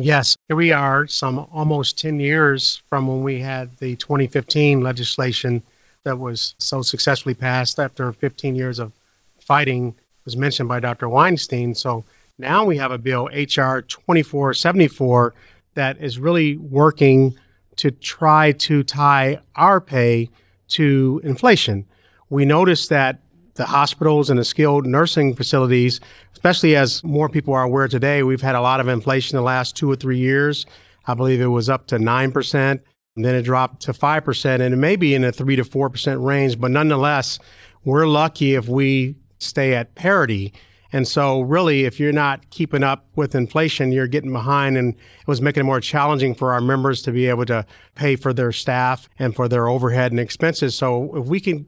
Yes, 0.00 0.36
here 0.46 0.56
we 0.56 0.70
are, 0.70 1.08
some 1.08 1.40
almost 1.52 1.98
10 1.98 2.20
years 2.20 2.82
from 2.88 3.08
when 3.08 3.24
we 3.24 3.40
had 3.40 3.78
the 3.78 3.96
2015 3.96 4.80
legislation 4.80 5.64
that 6.04 6.20
was 6.20 6.54
so 6.58 6.82
successfully 6.82 7.34
passed 7.34 7.80
after 7.80 8.12
15 8.12 8.54
years 8.54 8.78
of 8.78 8.92
fighting, 9.40 9.96
was 10.24 10.36
mentioned 10.36 10.68
by 10.68 10.78
Dr. 10.78 11.08
Weinstein. 11.08 11.74
So 11.74 12.04
now 12.38 12.64
we 12.64 12.76
have 12.76 12.92
a 12.92 12.98
bill, 12.98 13.26
HR 13.26 13.80
2474, 13.80 15.34
that 15.74 15.98
is 16.00 16.20
really 16.20 16.56
working 16.56 17.34
to 17.76 17.90
try 17.90 18.52
to 18.52 18.84
tie 18.84 19.40
our 19.56 19.80
pay 19.80 20.30
to 20.68 21.20
inflation. 21.24 21.86
We 22.30 22.44
noticed 22.44 22.88
that 22.90 23.18
the 23.54 23.66
hospitals 23.66 24.30
and 24.30 24.38
the 24.38 24.44
skilled 24.44 24.86
nursing 24.86 25.34
facilities, 25.34 26.00
especially 26.38 26.76
as 26.76 27.02
more 27.02 27.28
people 27.28 27.52
are 27.52 27.64
aware 27.64 27.88
today, 27.88 28.22
we've 28.22 28.42
had 28.42 28.54
a 28.54 28.60
lot 28.60 28.78
of 28.78 28.86
inflation 28.86 29.34
the 29.34 29.42
last 29.42 29.74
two 29.74 29.90
or 29.90 29.96
three 29.96 30.18
years. 30.18 30.66
I 31.04 31.14
believe 31.14 31.40
it 31.40 31.46
was 31.46 31.68
up 31.68 31.88
to 31.88 31.96
9%, 31.96 32.80
and 33.16 33.24
then 33.24 33.34
it 33.34 33.42
dropped 33.42 33.82
to 33.82 33.92
5%, 33.92 34.60
and 34.60 34.72
it 34.72 34.76
may 34.76 34.94
be 34.94 35.16
in 35.16 35.24
a 35.24 35.32
3 35.32 35.56
to 35.56 35.64
4% 35.64 36.24
range, 36.24 36.60
but 36.60 36.70
nonetheless, 36.70 37.40
we're 37.82 38.06
lucky 38.06 38.54
if 38.54 38.68
we 38.68 39.16
stay 39.40 39.74
at 39.74 39.96
parity. 39.96 40.52
And 40.92 41.08
so, 41.08 41.40
really, 41.40 41.86
if 41.86 41.98
you're 41.98 42.12
not 42.12 42.48
keeping 42.50 42.84
up 42.84 43.06
with 43.16 43.34
inflation, 43.34 43.90
you're 43.90 44.06
getting 44.06 44.32
behind. 44.32 44.78
And 44.78 44.94
it 44.94 45.26
was 45.26 45.42
making 45.42 45.62
it 45.62 45.64
more 45.64 45.80
challenging 45.80 46.36
for 46.36 46.52
our 46.52 46.60
members 46.60 47.02
to 47.02 47.10
be 47.10 47.26
able 47.26 47.46
to 47.46 47.66
pay 47.96 48.14
for 48.14 48.32
their 48.32 48.52
staff 48.52 49.08
and 49.18 49.34
for 49.34 49.48
their 49.48 49.66
overhead 49.66 50.12
and 50.12 50.20
expenses. 50.20 50.76
So, 50.76 51.16
if 51.16 51.26
we 51.26 51.40
can 51.40 51.66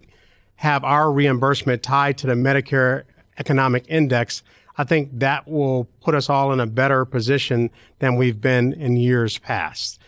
have 0.56 0.84
our 0.84 1.10
reimbursement 1.10 1.82
tied 1.82 2.18
to 2.18 2.28
the 2.28 2.34
Medicare 2.34 3.02
Economic 3.36 3.84
Index, 3.88 4.42
I 4.76 4.84
think 4.84 5.10
that 5.18 5.48
will 5.48 5.84
put 6.00 6.14
us 6.14 6.30
all 6.30 6.52
in 6.52 6.60
a 6.60 6.66
better 6.66 7.04
position 7.04 7.70
than 7.98 8.16
we've 8.16 8.40
been 8.40 8.72
in 8.72 8.96
years 8.96 9.38
past. 9.38 9.98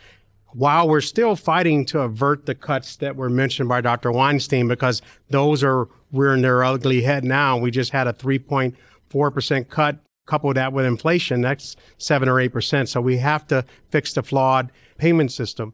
While 0.53 0.87
we're 0.87 1.01
still 1.01 1.35
fighting 1.35 1.85
to 1.87 2.01
avert 2.01 2.45
the 2.45 2.55
cuts 2.55 2.95
that 2.97 3.15
were 3.15 3.29
mentioned 3.29 3.69
by 3.69 3.81
Dr. 3.81 4.11
Weinstein, 4.11 4.67
because 4.67 5.01
those 5.29 5.63
are 5.63 5.87
rearing 6.11 6.43
their 6.43 6.63
ugly 6.63 7.01
head 7.01 7.23
now. 7.23 7.57
We 7.57 7.71
just 7.71 7.91
had 7.91 8.07
a 8.07 8.13
3.4% 8.13 9.67
cut, 9.67 9.97
couple 10.27 10.53
that 10.53 10.71
with 10.71 10.85
inflation, 10.85 11.41
that's 11.41 11.75
7 11.97 12.29
or 12.29 12.35
8%. 12.35 12.87
So 12.87 13.01
we 13.01 13.17
have 13.17 13.47
to 13.47 13.65
fix 13.89 14.13
the 14.13 14.23
flawed 14.23 14.71
payment 14.97 15.31
system. 15.31 15.73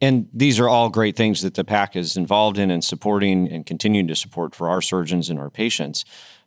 And 0.00 0.28
these 0.32 0.60
are 0.60 0.68
all 0.68 0.90
great 0.90 1.16
things 1.16 1.40
that 1.40 1.54
the 1.54 1.64
PAC 1.64 1.96
is 1.96 2.16
involved 2.18 2.58
in 2.58 2.70
and 2.70 2.84
supporting 2.84 3.48
and 3.50 3.64
continuing 3.64 4.08
to 4.08 4.14
support 4.14 4.54
for 4.54 4.68
our 4.68 4.82
surgeons 4.82 5.30
and 5.30 5.38
our 5.38 5.48
patients. 5.48 6.04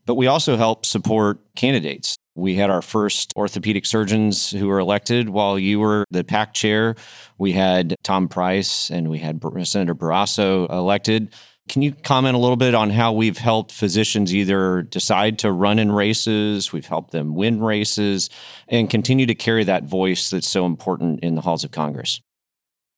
But 0.09 0.15
we 0.15 0.25
also 0.25 0.57
help 0.57 0.87
support 0.87 1.39
candidates. 1.55 2.17
We 2.33 2.55
had 2.55 2.71
our 2.71 2.81
first 2.81 3.31
orthopedic 3.37 3.85
surgeons 3.85 4.49
who 4.49 4.65
were 4.65 4.79
elected 4.79 5.29
while 5.29 5.59
you 5.59 5.79
were 5.79 6.03
the 6.09 6.23
PAC 6.23 6.55
chair. 6.55 6.95
We 7.37 7.51
had 7.51 7.95
Tom 8.01 8.27
Price 8.27 8.89
and 8.89 9.07
we 9.07 9.19
had 9.19 9.39
Senator 9.65 9.93
Barrasso 9.93 10.67
elected. 10.71 11.35
Can 11.67 11.83
you 11.83 11.91
comment 11.91 12.35
a 12.35 12.39
little 12.39 12.57
bit 12.57 12.73
on 12.73 12.89
how 12.89 13.13
we've 13.13 13.37
helped 13.37 13.71
physicians 13.71 14.33
either 14.33 14.81
decide 14.81 15.37
to 15.39 15.51
run 15.51 15.77
in 15.77 15.91
races, 15.91 16.73
we've 16.73 16.87
helped 16.87 17.11
them 17.11 17.35
win 17.35 17.61
races, 17.61 18.31
and 18.67 18.89
continue 18.89 19.27
to 19.27 19.35
carry 19.35 19.63
that 19.65 19.83
voice 19.83 20.31
that's 20.31 20.49
so 20.49 20.65
important 20.65 21.19
in 21.19 21.35
the 21.35 21.41
halls 21.41 21.63
of 21.63 21.69
Congress? 21.69 22.19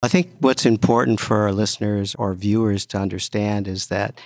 I 0.01 0.07
think 0.07 0.29
what's 0.39 0.65
important 0.65 1.19
for 1.19 1.41
our 1.41 1.51
listeners 1.51 2.15
or 2.15 2.33
viewers 2.35 2.85
to 2.85 2.97
understand 2.97 3.67
is 3.67 3.87
that, 3.87 4.17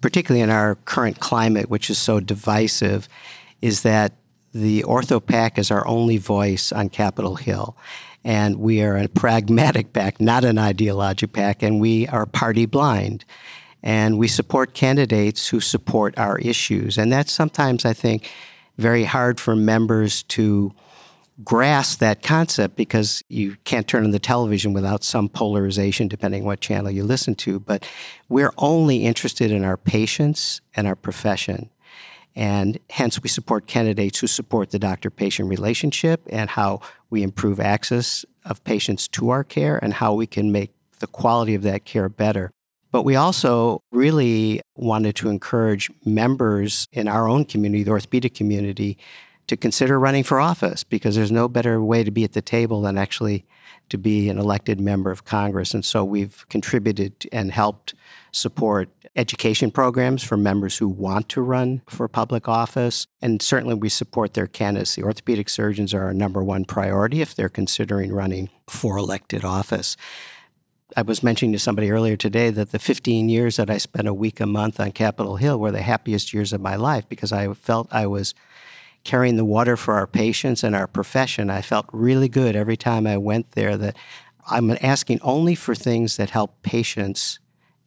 particularly 0.00 0.42
in 0.42 0.50
our 0.50 0.76
current 0.76 1.20
climate, 1.20 1.68
which 1.68 1.90
is 1.90 1.98
so 1.98 2.20
divisive, 2.20 3.08
is 3.60 3.82
that 3.82 4.12
the 4.54 4.82
OrthoPAC 4.82 5.58
is 5.58 5.70
our 5.70 5.86
only 5.86 6.16
voice 6.16 6.72
on 6.72 6.88
Capitol 6.88 7.36
Hill. 7.36 7.76
And 8.24 8.56
we 8.56 8.82
are 8.82 8.96
a 8.96 9.08
pragmatic 9.08 9.92
pack, 9.92 10.20
not 10.20 10.44
an 10.44 10.58
ideologic 10.58 11.32
pack, 11.32 11.62
and 11.62 11.80
we 11.80 12.06
are 12.08 12.26
party 12.26 12.66
blind. 12.66 13.24
And 13.82 14.18
we 14.18 14.26
support 14.26 14.74
candidates 14.74 15.48
who 15.48 15.60
support 15.60 16.18
our 16.18 16.38
issues. 16.38 16.98
And 16.98 17.12
that's 17.12 17.32
sometimes, 17.32 17.84
I 17.84 17.92
think, 17.92 18.28
very 18.76 19.04
hard 19.04 19.38
for 19.38 19.54
members 19.54 20.24
to 20.24 20.72
grasp 21.44 22.00
that 22.00 22.22
concept 22.22 22.76
because 22.76 23.22
you 23.28 23.56
can't 23.64 23.86
turn 23.86 24.04
on 24.04 24.10
the 24.10 24.18
television 24.18 24.72
without 24.72 25.04
some 25.04 25.28
polarization 25.28 26.08
depending 26.08 26.44
what 26.44 26.60
channel 26.60 26.90
you 26.90 27.04
listen 27.04 27.34
to. 27.36 27.60
But 27.60 27.88
we're 28.28 28.52
only 28.58 29.04
interested 29.04 29.50
in 29.50 29.64
our 29.64 29.76
patients 29.76 30.60
and 30.74 30.86
our 30.86 30.96
profession. 30.96 31.70
And 32.34 32.78
hence, 32.90 33.22
we 33.22 33.28
support 33.28 33.66
candidates 33.66 34.20
who 34.20 34.26
support 34.26 34.70
the 34.70 34.78
doctor 34.78 35.10
patient 35.10 35.48
relationship 35.48 36.22
and 36.30 36.50
how 36.50 36.80
we 37.10 37.22
improve 37.22 37.58
access 37.58 38.24
of 38.44 38.62
patients 38.64 39.08
to 39.08 39.30
our 39.30 39.44
care 39.44 39.78
and 39.82 39.94
how 39.94 40.14
we 40.14 40.26
can 40.26 40.52
make 40.52 40.72
the 41.00 41.06
quality 41.06 41.54
of 41.54 41.62
that 41.62 41.84
care 41.84 42.08
better. 42.08 42.50
But 42.90 43.02
we 43.02 43.16
also 43.16 43.82
really 43.92 44.62
wanted 44.74 45.14
to 45.16 45.28
encourage 45.28 45.90
members 46.04 46.86
in 46.92 47.06
our 47.06 47.28
own 47.28 47.44
community, 47.44 47.82
the 47.82 47.90
orthopedic 47.90 48.34
community, 48.34 48.98
to 49.48 49.56
consider 49.56 49.98
running 49.98 50.22
for 50.22 50.38
office 50.38 50.84
because 50.84 51.16
there's 51.16 51.32
no 51.32 51.48
better 51.48 51.82
way 51.82 52.04
to 52.04 52.10
be 52.10 52.22
at 52.22 52.32
the 52.32 52.42
table 52.42 52.82
than 52.82 52.96
actually 52.96 53.44
to 53.88 53.98
be 53.98 54.28
an 54.28 54.38
elected 54.38 54.80
member 54.80 55.10
of 55.10 55.24
Congress. 55.24 55.74
And 55.74 55.84
so 55.84 56.04
we've 56.04 56.46
contributed 56.48 57.26
and 57.32 57.50
helped 57.50 57.94
support 58.30 58.90
education 59.16 59.70
programs 59.70 60.22
for 60.22 60.36
members 60.36 60.76
who 60.78 60.88
want 60.88 61.28
to 61.30 61.40
run 61.40 61.82
for 61.88 62.06
public 62.08 62.46
office. 62.46 63.06
And 63.22 63.40
certainly 63.40 63.74
we 63.74 63.88
support 63.88 64.34
their 64.34 64.46
candidacy. 64.46 65.02
Orthopedic 65.02 65.48
surgeons 65.48 65.94
are 65.94 66.04
our 66.04 66.14
number 66.14 66.44
one 66.44 66.66
priority 66.66 67.22
if 67.22 67.34
they're 67.34 67.48
considering 67.48 68.12
running 68.12 68.50
for 68.68 68.98
elected 68.98 69.44
office. 69.44 69.96
I 70.96 71.02
was 71.02 71.22
mentioning 71.22 71.52
to 71.52 71.58
somebody 71.58 71.90
earlier 71.90 72.16
today 72.16 72.50
that 72.50 72.72
the 72.72 72.78
15 72.78 73.28
years 73.28 73.56
that 73.56 73.68
I 73.68 73.76
spent 73.76 74.08
a 74.08 74.14
week 74.14 74.40
a 74.40 74.46
month 74.46 74.80
on 74.80 74.92
Capitol 74.92 75.36
Hill 75.36 75.58
were 75.58 75.70
the 75.70 75.82
happiest 75.82 76.32
years 76.32 76.52
of 76.52 76.62
my 76.62 76.76
life 76.76 77.08
because 77.08 77.30
I 77.30 77.52
felt 77.52 77.88
I 77.90 78.06
was 78.06 78.34
carrying 79.04 79.36
the 79.36 79.44
water 79.44 79.76
for 79.76 79.94
our 79.94 80.06
patients 80.06 80.62
and 80.62 80.74
our 80.74 80.86
profession. 80.86 81.50
I 81.50 81.62
felt 81.62 81.86
really 81.92 82.28
good 82.28 82.56
every 82.56 82.76
time 82.76 83.06
I 83.06 83.16
went 83.16 83.52
there 83.52 83.76
that 83.76 83.96
I'm 84.50 84.76
asking 84.82 85.20
only 85.22 85.54
for 85.54 85.74
things 85.74 86.16
that 86.16 86.30
help 86.30 86.62
patients 86.62 87.38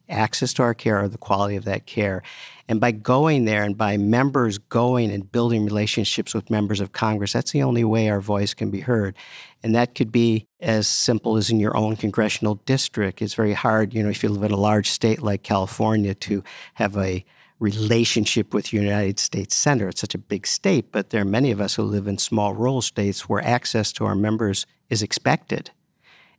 access 0.08 0.52
to 0.54 0.62
our 0.62 0.74
care 0.74 1.02
or 1.02 1.08
the 1.08 1.18
quality 1.18 1.56
of 1.56 1.64
that 1.64 1.86
care. 1.86 2.22
And 2.68 2.80
by 2.80 2.92
going 2.92 3.44
there 3.44 3.62
and 3.62 3.76
by 3.76 3.96
members 3.96 4.58
going 4.58 5.10
and 5.10 5.30
building 5.30 5.64
relationships 5.64 6.34
with 6.34 6.50
members 6.50 6.80
of 6.80 6.92
Congress, 6.92 7.32
that's 7.32 7.52
the 7.52 7.62
only 7.62 7.84
way 7.84 8.08
our 8.08 8.20
voice 8.20 8.54
can 8.54 8.70
be 8.70 8.80
heard. 8.80 9.16
And 9.62 9.74
that 9.74 9.94
could 9.94 10.12
be 10.12 10.46
as 10.60 10.86
simple 10.86 11.36
as 11.36 11.50
in 11.50 11.60
your 11.60 11.76
own 11.76 11.96
congressional 11.96 12.56
district. 12.66 13.22
It's 13.22 13.34
very 13.34 13.54
hard, 13.54 13.94
you 13.94 14.02
know, 14.02 14.10
if 14.10 14.22
you 14.22 14.28
live 14.28 14.42
in 14.44 14.52
a 14.52 14.56
large 14.56 14.90
state 14.90 15.22
like 15.22 15.42
California 15.42 16.14
to 16.14 16.44
have 16.74 16.96
a 16.96 17.24
relationship 17.62 18.52
with 18.52 18.70
the 18.70 18.76
United 18.76 19.20
States 19.20 19.54
Senator. 19.54 19.88
It's 19.88 20.00
such 20.00 20.16
a 20.16 20.18
big 20.18 20.48
state, 20.48 20.90
but 20.90 21.10
there 21.10 21.22
are 21.22 21.24
many 21.24 21.52
of 21.52 21.60
us 21.60 21.76
who 21.76 21.84
live 21.84 22.08
in 22.08 22.18
small 22.18 22.54
rural 22.54 22.82
states 22.82 23.28
where 23.28 23.42
access 23.42 23.92
to 23.92 24.04
our 24.04 24.16
members 24.16 24.66
is 24.90 25.00
expected. 25.00 25.70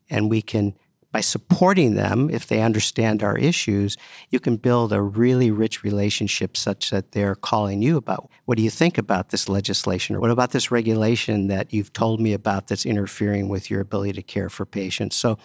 And 0.10 0.30
we 0.30 0.42
can, 0.42 0.76
by 1.14 1.22
supporting 1.22 1.96
them, 1.96 2.30
if 2.30 2.46
they 2.46 2.62
understand 2.62 3.24
our 3.24 3.38
issues, 3.38 3.96
you 4.32 4.42
can 4.42 4.58
build 4.58 4.92
a 4.92 5.02
really 5.02 5.50
rich 5.50 5.82
relationship 5.82 6.58
such 6.58 6.90
that 6.90 7.14
they're 7.14 7.36
calling 7.36 7.82
you 7.82 7.96
about 7.96 8.30
what 8.44 8.58
do 8.58 8.64
you 8.64 8.70
think 8.70 8.98
about 8.98 9.30
this 9.30 9.48
legislation 9.48 10.18
or 10.18 10.20
what 10.20 10.30
about 10.30 10.52
this 10.52 10.72
regulation 10.72 11.48
that 11.48 11.74
you've 11.74 11.94
told 11.94 12.20
me 12.20 12.34
about 12.34 12.68
that's 12.68 12.86
interfering 12.86 13.48
with 13.48 13.72
your 13.72 13.80
ability 13.80 14.12
to 14.12 14.22
care 14.22 14.50
for 14.50 14.66
patients. 14.66 15.16
So 15.16 15.38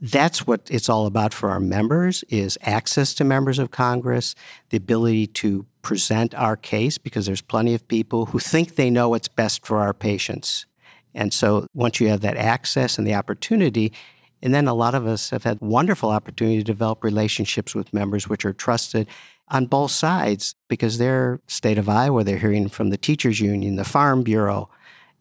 that's 0.00 0.46
what 0.46 0.68
it's 0.70 0.88
all 0.88 1.06
about 1.06 1.34
for 1.34 1.50
our 1.50 1.60
members 1.60 2.22
is 2.28 2.56
access 2.62 3.14
to 3.14 3.24
members 3.24 3.58
of 3.58 3.70
congress 3.70 4.34
the 4.70 4.76
ability 4.76 5.26
to 5.26 5.66
present 5.88 6.34
our 6.34 6.54
case 6.54 6.98
because 6.98 7.24
there's 7.24 7.40
plenty 7.40 7.72
of 7.72 7.88
people 7.88 8.26
who 8.26 8.38
think 8.38 8.74
they 8.74 8.90
know 8.90 9.08
what's 9.08 9.26
best 9.26 9.64
for 9.64 9.78
our 9.78 9.94
patients. 9.94 10.66
And 11.14 11.32
so 11.32 11.66
once 11.72 11.98
you 11.98 12.08
have 12.08 12.20
that 12.20 12.36
access 12.36 12.98
and 12.98 13.06
the 13.06 13.14
opportunity 13.14 13.94
and 14.42 14.52
then 14.54 14.68
a 14.68 14.74
lot 14.74 14.94
of 14.94 15.06
us 15.06 15.30
have 15.30 15.44
had 15.44 15.62
wonderful 15.62 16.10
opportunity 16.10 16.58
to 16.58 16.62
develop 16.62 17.02
relationships 17.02 17.74
with 17.74 17.94
members 17.94 18.28
which 18.28 18.44
are 18.44 18.52
trusted 18.52 19.08
on 19.48 19.64
both 19.64 19.90
sides 19.90 20.54
because 20.68 20.98
they're 20.98 21.40
state 21.46 21.78
of 21.78 21.88
iowa 21.88 22.22
they're 22.22 22.36
hearing 22.36 22.68
from 22.68 22.90
the 22.90 22.98
teachers 22.98 23.40
union 23.40 23.76
the 23.76 23.84
farm 23.84 24.22
bureau 24.22 24.68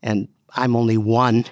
and 0.03 0.27
i'm 0.55 0.75
only 0.75 0.97
one 0.97 1.45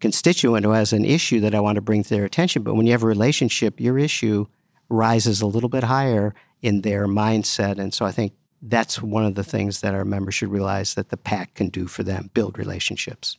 constituent 0.00 0.64
who 0.64 0.72
has 0.72 0.92
an 0.92 1.04
issue 1.04 1.40
that 1.40 1.54
I 1.54 1.60
want 1.60 1.76
to 1.76 1.82
bring 1.82 2.02
to 2.02 2.10
their 2.10 2.24
attention. 2.24 2.62
But 2.62 2.74
when 2.74 2.86
you 2.86 2.92
have 2.92 3.02
a 3.02 3.06
relationship, 3.06 3.80
your 3.80 3.98
issue 3.98 4.46
rises 4.88 5.40
a 5.40 5.46
little 5.46 5.68
bit 5.68 5.84
higher 5.84 6.34
in 6.62 6.82
their 6.82 7.06
mindset. 7.06 7.78
And 7.78 7.92
so 7.92 8.04
I 8.04 8.12
think 8.12 8.32
that's 8.62 9.02
one 9.02 9.24
of 9.24 9.34
the 9.34 9.44
things 9.44 9.80
that 9.80 9.94
our 9.94 10.04
members 10.04 10.34
should 10.34 10.50
realize 10.50 10.94
that 10.94 11.10
the 11.10 11.16
PAC 11.16 11.54
can 11.54 11.68
do 11.68 11.86
for 11.86 12.02
them 12.02 12.30
build 12.34 12.58
relationships. 12.58 13.38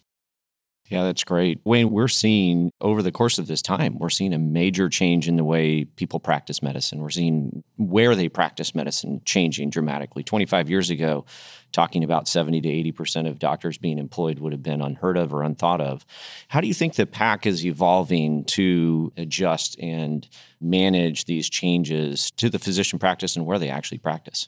Yeah, 0.89 1.03
that's 1.03 1.25
great. 1.25 1.59
Wayne, 1.65 1.91
we're 1.91 2.07
seeing 2.07 2.71
over 2.79 3.03
the 3.03 3.11
course 3.11 3.37
of 3.37 3.47
this 3.47 3.61
time, 3.61 3.97
we're 3.99 4.09
seeing 4.09 4.33
a 4.33 4.37
major 4.37 4.87
change 4.87 5.27
in 5.27 5.35
the 5.35 5.43
way 5.43 5.83
people 5.83 6.19
practice 6.19 6.63
medicine. 6.63 7.01
We're 7.01 7.09
seeing 7.09 7.63
where 7.75 8.15
they 8.15 8.29
practice 8.29 8.73
medicine 8.73 9.21
changing 9.25 9.69
dramatically. 9.69 10.23
25 10.23 10.69
years 10.69 10.89
ago, 10.89 11.25
talking 11.73 12.05
about 12.05 12.29
70 12.29 12.61
to 12.61 12.69
80% 12.93 13.27
of 13.27 13.37
doctors 13.37 13.77
being 13.77 13.97
employed 13.97 14.39
would 14.39 14.53
have 14.53 14.63
been 14.63 14.81
unheard 14.81 15.17
of 15.17 15.33
or 15.33 15.43
unthought 15.43 15.81
of. 15.81 16.05
How 16.47 16.61
do 16.61 16.67
you 16.67 16.73
think 16.73 16.95
the 16.95 17.05
PAC 17.05 17.45
is 17.45 17.65
evolving 17.65 18.45
to 18.45 19.11
adjust 19.17 19.77
and 19.79 20.25
manage 20.61 21.25
these 21.25 21.49
changes 21.49 22.31
to 22.37 22.49
the 22.49 22.59
physician 22.59 22.97
practice 22.97 23.35
and 23.35 23.45
where 23.45 23.59
they 23.59 23.69
actually 23.69 23.97
practice? 23.97 24.47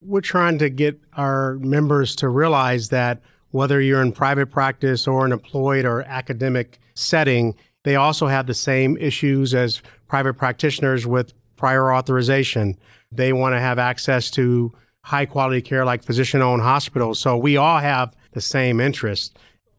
We're 0.00 0.20
trying 0.20 0.58
to 0.58 0.70
get 0.70 1.00
our 1.14 1.54
members 1.54 2.14
to 2.16 2.28
realize 2.28 2.90
that 2.90 3.20
whether 3.50 3.80
you're 3.80 4.02
in 4.02 4.12
private 4.12 4.50
practice 4.50 5.06
or 5.06 5.24
an 5.24 5.32
employed 5.32 5.84
or 5.84 6.02
academic 6.02 6.78
setting, 6.94 7.54
they 7.84 7.96
also 7.96 8.26
have 8.26 8.46
the 8.46 8.54
same 8.54 8.96
issues 8.98 9.54
as 9.54 9.82
private 10.08 10.34
practitioners 10.34 11.06
with 11.06 11.32
prior 11.56 11.92
authorization. 11.92 12.76
They 13.10 13.32
want 13.32 13.54
to 13.54 13.60
have 13.60 13.78
access 13.78 14.30
to 14.32 14.72
high 15.02 15.26
quality 15.26 15.62
care 15.62 15.84
like 15.84 16.02
physician 16.02 16.42
owned 16.42 16.62
hospitals. 16.62 17.18
So 17.18 17.36
we 17.36 17.56
all 17.56 17.78
have 17.78 18.14
the 18.32 18.40
same 18.40 18.80
interest. 18.80 19.38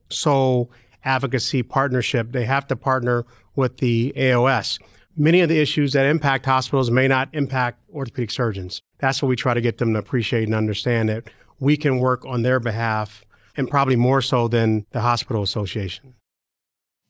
So 0.10 0.70
advocacy 1.04 1.64
partnership, 1.64 2.32
they 2.32 2.46
have 2.46 2.68
to 2.68 2.76
partner 2.76 3.26
with 3.56 3.78
the 3.78 4.14
AAOS. 4.16 4.80
Many 5.16 5.42
of 5.42 5.50
the 5.50 5.60
issues 5.60 5.94
that 5.94 6.06
impact 6.06 6.46
hospitals 6.46 6.90
may 6.90 7.08
not 7.08 7.30
impact 7.34 7.80
orthopedic 7.94 8.32
surgeons. 8.32 8.82
That's 9.00 9.22
what 9.22 9.28
we 9.28 9.36
try 9.36 9.54
to 9.54 9.62
get 9.62 9.78
them 9.78 9.94
to 9.94 10.00
appreciate 10.00 10.46
and 10.46 10.56
understand 10.56 11.10
that 11.10 11.30
we 11.60 11.78
can 11.78 12.00
work 12.00 12.26
on 12.26 12.42
their 12.42 12.60
behalf 12.60 13.24
and 13.58 13.70
probably 13.70 13.96
more 13.96 14.22
so 14.22 14.48
than 14.48 14.86
the 14.92 15.02
hospital 15.02 15.44
association. 15.44 16.16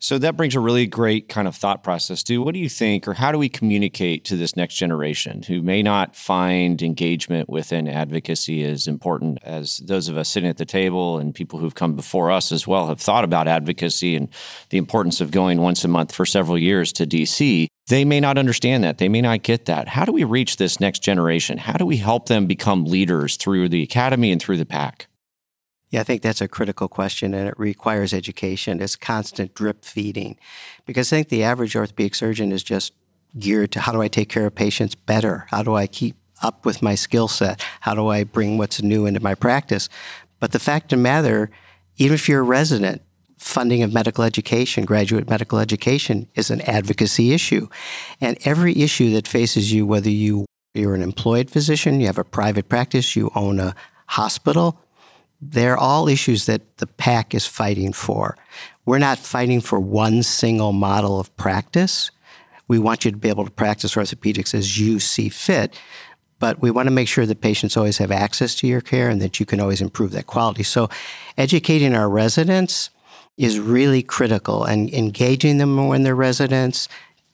So 0.01 0.17
that 0.19 0.37
brings 0.37 0.55
a 0.55 0.61
really 0.61 0.87
great 0.87 1.27
kind 1.27 1.45
of 1.45 1.57
thought 1.57 1.83
process 1.83 2.23
to 2.23 2.37
what 2.37 2.53
do 2.53 2.59
you 2.59 2.69
think, 2.69 3.05
or 3.05 3.15
how 3.15 3.33
do 3.33 3.37
we 3.37 3.49
communicate 3.49 4.23
to 4.25 4.37
this 4.37 4.55
next 4.55 4.75
generation 4.75 5.43
who 5.43 5.61
may 5.61 5.83
not 5.83 6.15
find 6.15 6.81
engagement 6.81 7.49
within 7.49 7.85
advocacy 7.85 8.63
as 8.63 8.87
important 8.87 9.39
as 9.43 9.77
those 9.79 10.07
of 10.07 10.15
us 10.15 10.29
sitting 10.29 10.49
at 10.49 10.55
the 10.55 10.63
table 10.63 11.17
and 11.17 11.35
people 11.35 11.59
who've 11.59 11.75
come 11.75 11.97
before 11.97 12.31
us 12.31 12.53
as 12.53 12.65
well 12.65 12.87
have 12.87 13.01
thought 13.01 13.25
about 13.25 13.49
advocacy 13.49 14.15
and 14.15 14.29
the 14.69 14.77
importance 14.77 15.19
of 15.19 15.31
going 15.31 15.59
once 15.59 15.83
a 15.83 15.89
month 15.89 16.15
for 16.15 16.25
several 16.25 16.57
years 16.57 16.93
to 16.93 17.05
DC? 17.05 17.67
They 17.87 18.05
may 18.05 18.21
not 18.21 18.37
understand 18.37 18.85
that. 18.85 18.99
They 18.99 19.09
may 19.09 19.19
not 19.19 19.43
get 19.43 19.65
that. 19.65 19.89
How 19.89 20.05
do 20.05 20.13
we 20.13 20.23
reach 20.23 20.55
this 20.55 20.79
next 20.79 20.99
generation? 20.99 21.57
How 21.57 21.73
do 21.73 21.85
we 21.85 21.97
help 21.97 22.27
them 22.27 22.45
become 22.45 22.85
leaders 22.85 23.35
through 23.35 23.67
the 23.67 23.83
academy 23.83 24.31
and 24.31 24.41
through 24.41 24.57
the 24.57 24.65
PAC? 24.65 25.08
Yeah, 25.89 26.01
I 26.01 26.03
think 26.03 26.21
that's 26.21 26.41
a 26.41 26.47
critical 26.47 26.87
question 26.87 27.33
and 27.33 27.47
it 27.47 27.57
requires 27.57 28.13
education. 28.13 28.81
It's 28.81 28.95
constant 28.95 29.55
drip 29.55 29.83
feeding 29.83 30.37
because 30.85 31.11
I 31.11 31.17
think 31.17 31.29
the 31.29 31.43
average 31.43 31.75
orthopedic 31.75 32.13
surgeon 32.13 32.51
is 32.51 32.63
just 32.63 32.93
geared 33.37 33.71
to 33.71 33.81
how 33.81 33.91
do 33.91 34.01
I 34.01 34.07
take 34.07 34.29
care 34.29 34.45
of 34.45 34.55
patients 34.55 34.95
better? 34.95 35.45
How 35.49 35.63
do 35.63 35.75
I 35.75 35.87
keep 35.87 36.15
up 36.41 36.65
with 36.65 36.81
my 36.81 36.95
skill 36.95 37.27
set? 37.27 37.63
How 37.81 37.95
do 37.95 38.07
I 38.07 38.23
bring 38.23 38.57
what's 38.57 38.81
new 38.81 39.05
into 39.05 39.19
my 39.19 39.35
practice? 39.35 39.89
But 40.39 40.51
the 40.51 40.59
fact 40.59 40.93
of 40.93 40.99
the 40.99 41.03
matter, 41.03 41.49
even 41.97 42.15
if 42.15 42.29
you're 42.29 42.41
a 42.41 42.43
resident, 42.43 43.01
funding 43.37 43.81
of 43.83 43.93
medical 43.93 44.23
education, 44.23 44.85
graduate 44.85 45.29
medical 45.29 45.59
education 45.59 46.27
is 46.35 46.51
an 46.51 46.61
advocacy 46.61 47.33
issue. 47.33 47.67
And 48.19 48.37
every 48.45 48.75
issue 48.77 49.11
that 49.11 49.27
faces 49.27 49.71
you, 49.71 49.85
whether 49.85 50.09
you, 50.09 50.45
you're 50.73 50.95
an 50.95 51.01
employed 51.01 51.49
physician, 51.49 51.99
you 51.99 52.07
have 52.07 52.17
a 52.17 52.23
private 52.23 52.69
practice, 52.69 53.15
you 53.15 53.31
own 53.35 53.59
a 53.59 53.75
hospital, 54.07 54.79
they're 55.41 55.77
all 55.77 56.07
issues 56.07 56.45
that 56.47 56.77
the 56.77 56.87
PAC 56.87 57.33
is 57.33 57.45
fighting 57.45 57.93
for. 57.93 58.37
We're 58.85 58.99
not 58.99 59.19
fighting 59.19 59.61
for 59.61 59.79
one 59.79 60.23
single 60.23 60.73
model 60.73 61.19
of 61.19 61.35
practice. 61.37 62.11
We 62.67 62.79
want 62.79 63.05
you 63.05 63.11
to 63.11 63.17
be 63.17 63.29
able 63.29 63.45
to 63.45 63.51
practice 63.51 63.95
orthopedics 63.95 64.53
as 64.53 64.79
you 64.79 64.99
see 64.99 65.29
fit, 65.29 65.79
but 66.39 66.61
we 66.61 66.71
want 66.71 66.87
to 66.87 66.91
make 66.93 67.07
sure 67.07 67.25
that 67.25 67.41
patients 67.41 67.77
always 67.77 67.97
have 67.97 68.11
access 68.11 68.55
to 68.55 68.67
your 68.67 68.81
care 68.81 69.09
and 69.09 69.21
that 69.21 69.39
you 69.39 69.45
can 69.45 69.59
always 69.59 69.81
improve 69.81 70.11
that 70.11 70.27
quality. 70.27 70.63
So, 70.63 70.89
educating 71.37 71.95
our 71.95 72.09
residents 72.09 72.89
is 73.37 73.59
really 73.59 74.03
critical 74.03 74.65
and 74.65 74.93
engaging 74.93 75.57
them 75.57 75.87
when 75.87 76.03
they're 76.03 76.15
residents, 76.15 76.89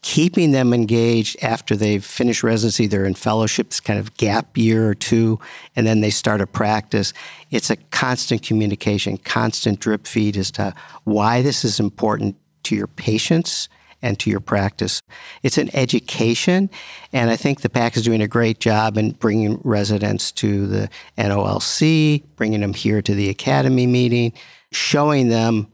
keeping 0.06 0.52
them 0.52 0.72
engaged 0.72 1.36
after 1.42 1.76
they've 1.76 2.06
finished 2.06 2.44
residency, 2.44 2.86
they're 2.86 3.06
in 3.06 3.16
fellowships, 3.16 3.80
kind 3.80 3.98
of 3.98 4.16
gap 4.18 4.56
year 4.56 4.88
or 4.88 4.94
two, 4.94 5.40
and 5.76 5.88
then 5.88 6.02
they 6.02 6.12
start 6.12 6.40
a 6.40 6.46
practice. 6.46 7.12
It's 7.50 7.72
a 7.72 7.76
constant 7.76 8.44
communication, 8.44 9.18
constant 9.18 9.80
drip 9.80 10.06
feed 10.06 10.38
as 10.38 10.52
to 10.52 10.76
why 11.06 11.42
this 11.42 11.66
is 11.66 11.80
important 11.80 12.36
to 12.66 12.76
your 12.76 12.86
patients 12.86 13.68
and 14.04 14.20
to 14.20 14.30
your 14.30 14.40
practice. 14.40 15.02
It's 15.42 15.58
an 15.58 15.76
education, 15.76 16.70
and 17.12 17.32
I 17.32 17.36
think 17.36 17.62
the 17.62 17.70
PAC 17.70 17.98
is 17.98 18.04
doing 18.04 18.22
a 18.22 18.28
great 18.28 18.60
job 18.60 19.00
in 19.00 19.14
bringing 19.14 19.60
residents 19.64 20.32
to 20.34 20.68
the 20.68 20.88
NOLC, 21.18 22.22
bringing 22.36 22.62
them 22.62 22.76
here 22.76 23.02
to 23.02 23.16
the 23.16 23.30
Academy 23.30 23.88
meeting, 23.88 24.34
showing 24.72 25.30
them 25.30 25.66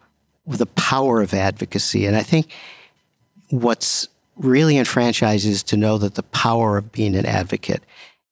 the 0.47 0.67
power 0.67 1.21
of 1.21 1.33
advocacy. 1.33 2.05
And 2.05 2.15
I 2.15 2.23
think 2.23 2.49
what's 3.49 4.07
really 4.41 4.75
enfranchises 4.75 5.63
to 5.65 5.77
know 5.77 5.97
that 5.97 6.15
the 6.15 6.23
power 6.23 6.77
of 6.77 6.91
being 6.91 7.15
an 7.15 7.25
advocate. 7.25 7.83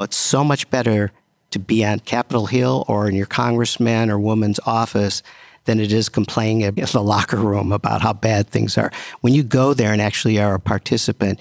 It's 0.01 0.17
so 0.17 0.43
much 0.43 0.69
better 0.69 1.11
to 1.51 1.59
be 1.59 1.83
on 1.83 1.99
Capitol 1.99 2.45
Hill 2.45 2.85
or 2.87 3.07
in 3.07 3.15
your 3.15 3.25
congressman 3.25 4.09
or 4.09 4.19
woman's 4.19 4.59
office 4.65 5.23
than 5.65 5.79
it 5.79 5.91
is 5.91 6.09
complaining 6.09 6.61
in 6.61 6.73
the 6.75 7.03
locker 7.03 7.37
room 7.37 7.71
about 7.71 8.01
how 8.01 8.13
bad 8.13 8.47
things 8.47 8.77
are. 8.77 8.91
When 9.21 9.33
you 9.33 9.43
go 9.43 9.73
there 9.73 9.91
and 9.91 10.01
actually 10.01 10.39
are 10.39 10.55
a 10.55 10.59
participant, 10.59 11.39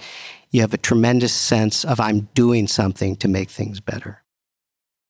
you 0.51 0.61
have 0.61 0.73
a 0.73 0.77
tremendous 0.77 1.33
sense 1.33 1.85
of 1.85 1.99
I'm 1.99 2.27
doing 2.33 2.67
something 2.67 3.15
to 3.17 3.27
make 3.27 3.49
things 3.49 3.79
better. 3.79 4.23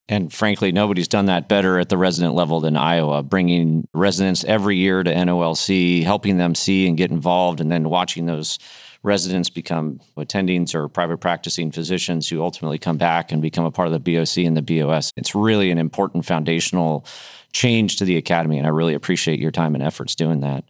And 0.08 0.34
frankly, 0.34 0.72
nobody's 0.72 1.08
done 1.08 1.28
that 1.28 1.48
better 1.48 1.80
at 1.80 1.90
the 1.90 1.98
resident 1.98 2.34
level 2.34 2.60
than 2.60 2.76
Iowa, 2.76 3.22
bringing 3.22 3.88
residents 3.94 4.44
every 4.44 4.76
year 4.76 5.04
to 5.04 5.14
NOLC, 5.14 6.04
helping 6.04 6.38
them 6.38 6.56
see 6.56 6.88
and 6.88 6.98
get 6.98 7.12
involved, 7.12 7.62
and 7.62 7.72
then 7.72 7.90
watching 7.90 8.26
those 8.26 8.58
residents 9.04 9.50
become 9.50 10.00
attendings 10.18 10.76
or 10.76 10.88
private 10.88 11.18
practicing 11.18 11.72
physicians 11.72 12.28
who 12.28 12.42
ultimately 12.42 12.78
come 12.78 12.98
back 12.98 13.32
and 13.32 13.42
become 13.42 13.66
a 13.66 13.72
part 13.72 13.88
of 13.88 13.94
the 13.94 14.00
BOC 14.00 14.40
and 14.40 14.58
the 14.58 14.62
BOS. 14.62 15.12
It's 15.16 15.34
really 15.34 15.72
an 15.72 15.78
important 15.78 16.26
foundational 16.26 17.06
change 17.54 17.98
to 17.98 18.06
the 18.06 18.18
academy, 18.18 18.58
and 18.58 18.68
I 18.68 18.72
really 18.72 18.94
appreciate 18.94 19.40
your 19.40 19.52
time 19.52 19.76
and 19.76 19.84
efforts 19.84 20.16
doing 20.16 20.42
that. 20.42 20.66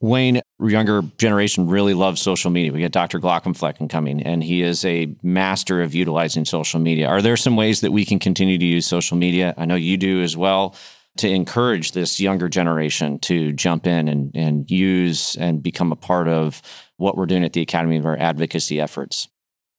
Wayne, 0.00 0.40
younger 0.58 1.02
generation 1.18 1.68
really 1.68 1.94
loves 1.94 2.20
social 2.20 2.50
media. 2.50 2.72
We 2.72 2.80
got 2.80 2.90
Dr. 2.90 3.20
Glaucomflecken 3.20 3.88
coming, 3.88 4.20
and 4.20 4.42
he 4.42 4.62
is 4.62 4.84
a 4.84 5.14
master 5.22 5.80
of 5.80 5.94
utilizing 5.94 6.44
social 6.44 6.80
media. 6.80 7.06
Are 7.06 7.22
there 7.22 7.36
some 7.36 7.54
ways 7.54 7.82
that 7.82 7.92
we 7.92 8.04
can 8.04 8.18
continue 8.18 8.58
to 8.58 8.64
use 8.64 8.84
social 8.84 9.16
media? 9.16 9.54
I 9.56 9.64
know 9.64 9.76
you 9.76 9.96
do 9.96 10.20
as 10.20 10.36
well 10.36 10.74
to 11.18 11.28
encourage 11.28 11.92
this 11.92 12.18
younger 12.18 12.48
generation 12.48 13.18
to 13.20 13.52
jump 13.52 13.86
in 13.86 14.08
and, 14.08 14.34
and 14.34 14.70
use 14.70 15.36
and 15.36 15.62
become 15.62 15.92
a 15.92 15.96
part 15.96 16.26
of 16.26 16.62
what 17.02 17.16
we're 17.16 17.26
doing 17.26 17.44
at 17.44 17.52
the 17.52 17.60
Academy 17.60 17.96
of 17.96 18.06
our 18.06 18.16
advocacy 18.16 18.80
efforts? 18.80 19.28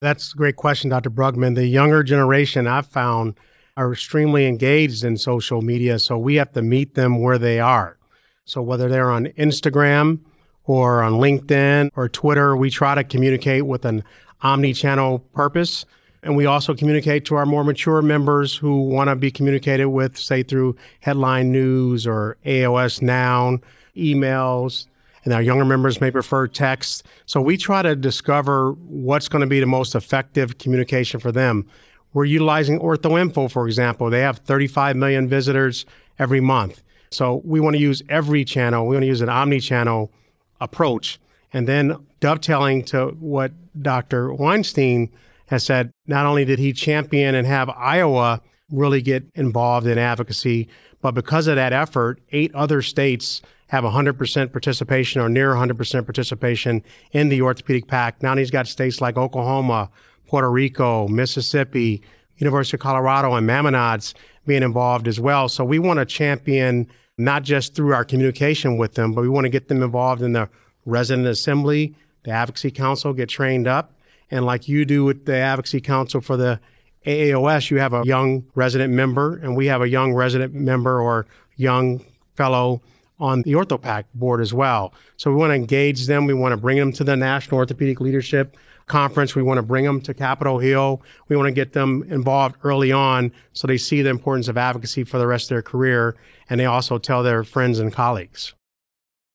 That's 0.02 0.34
a 0.34 0.38
great 0.38 0.58
question, 0.58 0.90
Dr. 0.90 1.10
Bruggeman. 1.10 1.56
The 1.56 1.66
younger 1.66 2.04
generation 2.04 2.68
I've 2.68 2.86
found 2.86 3.36
are 3.78 3.92
extremely 3.92 4.46
engaged 4.46 5.04
in 5.06 5.18
social 5.18 5.62
media, 5.62 5.98
so 5.98 6.18
we 6.18 6.36
have 6.36 6.52
to 6.52 6.62
meet 6.62 6.96
them 6.96 7.22
where 7.22 7.38
they 7.38 7.60
are. 7.60 7.98
So 8.46 8.62
whether 8.62 8.90
they're 8.90 9.10
on 9.10 9.28
Instagram 9.38 10.20
or 10.66 11.02
on 11.02 11.14
LinkedIn 11.14 11.90
or 11.96 12.10
Twitter, 12.10 12.58
we 12.58 12.70
try 12.70 12.94
to 12.94 13.04
communicate 13.04 13.66
with 13.66 13.86
an 13.86 14.04
omni-channel 14.42 15.20
purpose. 15.34 15.86
And 16.22 16.36
we 16.36 16.46
also 16.46 16.76
communicate 16.76 17.24
to 17.26 17.36
our 17.36 17.46
more 17.46 17.64
mature 17.64 18.02
members 18.02 18.56
who 18.56 18.82
want 18.84 19.10
to 19.10 19.16
be 19.16 19.32
communicated 19.32 19.88
with, 19.88 20.18
say, 20.18 20.44
through 20.44 20.76
headline 21.00 21.54
news 21.54 22.06
or 22.06 22.38
AAOS 22.46 23.02
Now, 23.02 23.60
emails, 23.96 24.88
and 25.24 25.34
our 25.34 25.42
younger 25.42 25.66
members 25.66 26.02
may 26.02 26.12
prefer 26.12 26.48
text. 26.48 27.04
So 27.26 27.42
we 27.42 27.58
try 27.58 27.82
to 27.82 27.96
discover 27.96 28.74
what's 28.74 29.30
going 29.30 29.42
to 29.42 29.48
be 29.48 29.60
the 29.60 29.66
most 29.66 29.96
effective 29.96 30.58
communication 30.58 31.20
for 31.20 31.32
them. 31.32 31.66
We're 32.14 32.26
utilizing 32.26 32.80
OrthoInfo, 32.80 33.52
for 33.52 33.66
example. 33.68 34.10
They 34.10 34.22
have 34.22 34.40
35 34.40 34.96
million 34.96 35.28
visitors 35.28 35.86
every 36.20 36.42
month. 36.42 36.84
So 37.10 37.42
we 37.46 37.60
want 37.60 37.76
to 37.76 37.82
use 37.82 38.04
every 38.10 38.44
channel. 38.46 38.86
We 38.88 38.96
want 38.96 39.04
to 39.04 39.08
use 39.08 39.22
an 39.22 39.30
omni-channel 39.30 40.12
approach. 40.60 41.20
And 41.52 41.68
then 41.68 42.06
dovetailing 42.20 42.84
to 42.86 43.10
what 43.20 43.52
Dr. 43.82 44.34
Weinstein 44.34 45.12
has 45.48 45.64
said, 45.64 45.92
not 46.08 46.26
only 46.26 46.46
did 46.46 46.60
he 46.60 46.74
champion 46.74 47.36
and 47.36 47.46
have 47.46 47.70
Iowa 47.70 48.42
really 48.72 49.02
get 49.02 49.26
involved 49.36 49.86
in 49.86 49.98
advocacy, 49.98 50.68
but 51.04 51.14
because 51.14 51.48
of 51.48 51.58
that 51.58 51.74
effort, 51.74 52.22
eight 52.32 52.56
other 52.56 52.82
states 52.82 53.42
have 53.68 53.84
100% 53.84 54.52
participation 54.54 55.20
or 55.20 55.28
near 55.28 55.54
100% 55.54 56.06
participation 56.06 56.82
in 57.12 57.28
the 57.28 57.42
orthopedic 57.42 57.88
pack. 57.88 58.24
Now 58.24 58.38
he's 58.38 58.50
got 58.50 58.68
states 58.68 59.02
like 59.02 59.18
Oklahoma, 59.18 59.90
Puerto 60.28 60.50
Rico, 60.50 61.10
Mississippi, 61.10 62.02
University 62.38 62.78
of 62.78 62.82
Colorado, 62.82 63.34
and 63.34 63.46
Mammonads 63.46 64.14
being 64.48 64.64
involved 64.64 65.10
as 65.10 65.20
well. 65.20 65.50
So 65.50 65.66
we 65.66 65.78
want 65.78 66.00
to 66.00 66.06
champion 66.06 66.88
not 67.18 67.44
just 67.44 67.76
through 67.76 67.94
our 67.94 68.06
communication 68.06 68.78
with 68.78 68.94
them, 68.94 69.12
but 69.12 69.24
we 69.24 69.30
want 69.30 69.44
to 69.44 69.50
get 69.50 69.68
them 69.68 69.84
involved 69.84 70.22
in 70.22 70.32
the 70.32 70.48
resident 70.86 71.28
assembly, 71.28 71.96
the 72.24 72.32
advocacy 72.32 72.72
council, 72.72 73.12
get 73.12 73.28
trained 73.28 73.68
up. 73.68 73.92
And 74.32 74.46
like 74.46 74.70
you 74.70 74.86
do 74.86 75.04
with 75.04 75.26
the 75.26 75.36
advocacy 75.36 75.82
council 75.82 76.22
for 76.22 76.38
the 76.38 76.62
AAOS, 77.06 77.70
you 77.70 77.80
have 77.80 77.94
a 77.94 78.04
young 78.06 78.46
resident 78.56 78.94
member, 78.94 79.38
and 79.38 79.56
we 79.56 79.68
have 79.68 79.82
a 79.82 79.90
young 79.90 80.14
resident 80.14 80.54
member 80.54 81.02
or 81.02 81.26
young 81.56 82.04
fellow 82.36 82.82
on 83.20 83.42
the 83.44 83.54
OrthoPAC 83.54 84.06
board 84.14 84.42
as 84.42 84.54
well. 84.54 84.94
So 85.18 85.32
we 85.32 85.38
want 85.38 85.52
to 85.52 85.56
engage 85.56 86.08
them. 86.08 86.26
We 86.26 86.34
want 86.34 86.52
to 86.52 86.58
bring 86.58 86.78
them 86.78 86.92
to 86.94 87.04
the 87.04 87.16
National 87.16 87.58
Orthopedic 87.58 88.02
Leadership 88.02 88.58
Conference. 88.88 89.36
We 89.36 89.44
want 89.44 89.60
to 89.60 89.64
bring 89.64 89.86
them 89.86 90.02
to 90.02 90.14
Capitol 90.14 90.60
Hill. 90.60 91.02
We 91.30 91.38
want 91.38 91.48
to 91.48 91.54
get 91.54 91.74
them 91.74 92.04
involved 92.10 92.58
early 92.64 92.92
on 92.92 93.32
so 93.54 93.68
they 93.68 93.78
see 93.78 94.02
the 94.02 94.10
importance 94.10 94.48
of 94.48 94.58
advocacy 94.58 95.04
for 95.04 95.20
the 95.20 95.28
rest 95.28 95.46
of 95.46 95.56
their 95.56 95.62
career 95.62 96.16
and 96.50 96.60
they 96.60 96.66
also 96.66 96.98
tell 96.98 97.24
their 97.24 97.44
friends 97.44 97.80
and 97.80 97.94
colleagues. 97.94 98.54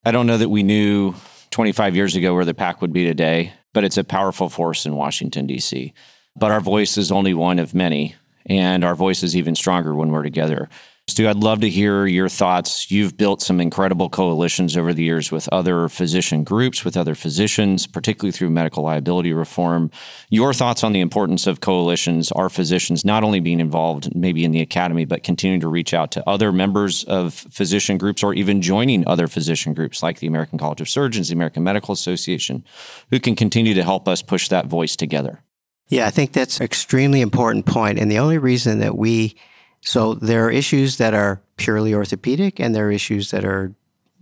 I 0.05 0.11
don't 0.11 0.27
know 0.27 0.39
that 0.39 0.51
we 0.51 0.63
knew 0.63 1.15
25 1.51 1.97
years 1.97 2.15
ago 2.15 2.35
where 2.35 2.45
the 2.45 2.55
PAC 2.55 2.81
would 2.83 2.93
be 2.93 3.05
today, 3.05 3.53
but 3.73 3.85
it's 3.85 3.97
a 3.97 4.05
powerful 4.05 4.49
force 4.49 4.87
in 4.87 4.95
Washington, 4.95 5.47
D.C. 5.47 5.93
But 6.39 6.53
our 6.53 6.61
voice 6.61 6.97
is 6.97 7.11
only 7.11 7.35
one 7.35 7.59
of 7.59 7.75
many, 7.75 8.15
and 8.47 8.85
our 8.85 8.95
voice 8.95 9.23
is 9.23 9.35
even 9.35 9.55
stronger 9.55 9.95
when 9.95 10.11
we're 10.11 10.23
together. 10.23 10.69
Stu, 11.09 11.27
I'd 11.27 11.37
love 11.37 11.63
to 11.63 11.71
hear 11.71 12.07
your 12.07 12.29
thoughts. 12.29 12.91
You've 12.91 13.17
built 13.17 13.41
some 13.41 13.63
incredible 13.63 14.11
coalitions 14.11 14.77
over 14.77 14.93
the 14.93 15.03
years 15.03 15.33
with 15.33 15.49
other 15.51 15.89
physician 15.89 16.45
groups, 16.45 16.85
with 16.85 16.99
other 16.99 17.15
physicians, 17.15 17.87
particularly 17.87 18.31
through 18.31 18.51
medical 18.51 18.85
liability 18.85 19.33
reform. 19.33 19.91
Your 20.29 20.53
thoughts 20.53 20.85
on 20.85 20.93
the 20.93 21.01
importance 21.01 21.47
of 21.47 21.63
coalitions, 21.63 22.31
our 22.33 22.51
physicians 22.51 23.07
not 23.07 23.25
only 23.25 23.41
being 23.41 23.59
involved 23.59 24.15
maybe 24.15 24.45
in 24.45 24.51
the 24.51 24.61
academy, 24.61 25.07
but 25.07 25.23
continuing 25.23 25.61
to 25.61 25.69
reach 25.69 25.95
out 25.95 26.13
to 26.13 26.29
other 26.29 26.53
members 26.53 27.05
of 27.05 27.33
physician 27.33 27.97
groups 27.97 28.23
or 28.23 28.35
even 28.35 28.61
joining 28.61 29.09
other 29.09 29.29
physician 29.29 29.73
groups 29.73 30.03
like 30.03 30.19
the 30.19 30.27
American 30.27 30.59
College 30.59 30.83
of 30.83 30.91
Surgeons, 30.91 31.31
the 31.31 31.35
American 31.35 31.65
Medical 31.65 31.95
Association, 31.95 32.63
who 33.11 33.19
can 33.19 33.35
continue 33.35 33.73
to 33.73 33.83
help 33.83 34.07
us 34.07 34.21
push 34.21 34.49
that 34.49 34.67
voice 34.67 34.95
together. 34.95 35.43
Yeah, 35.89 36.07
I 36.07 36.11
think 36.11 36.33
that's 36.33 36.59
an 36.59 36.65
extremely 36.65 37.21
important 37.21 37.67
point. 37.67 37.99
And 37.99 38.11
the 38.11 38.19
only 38.19 38.39
reason 38.39 38.79
that 38.81 38.97
we 38.97 39.37
so 39.81 40.15
there 40.15 40.45
are 40.45 40.51
issues 40.51 40.97
that 40.99 41.15
are 41.15 41.41
purely 41.57 41.95
orthopedic, 41.95 42.59
and 42.59 42.75
there 42.75 42.89
are 42.89 42.93
issues 42.93 43.31
that 43.31 43.45
are 43.45 43.73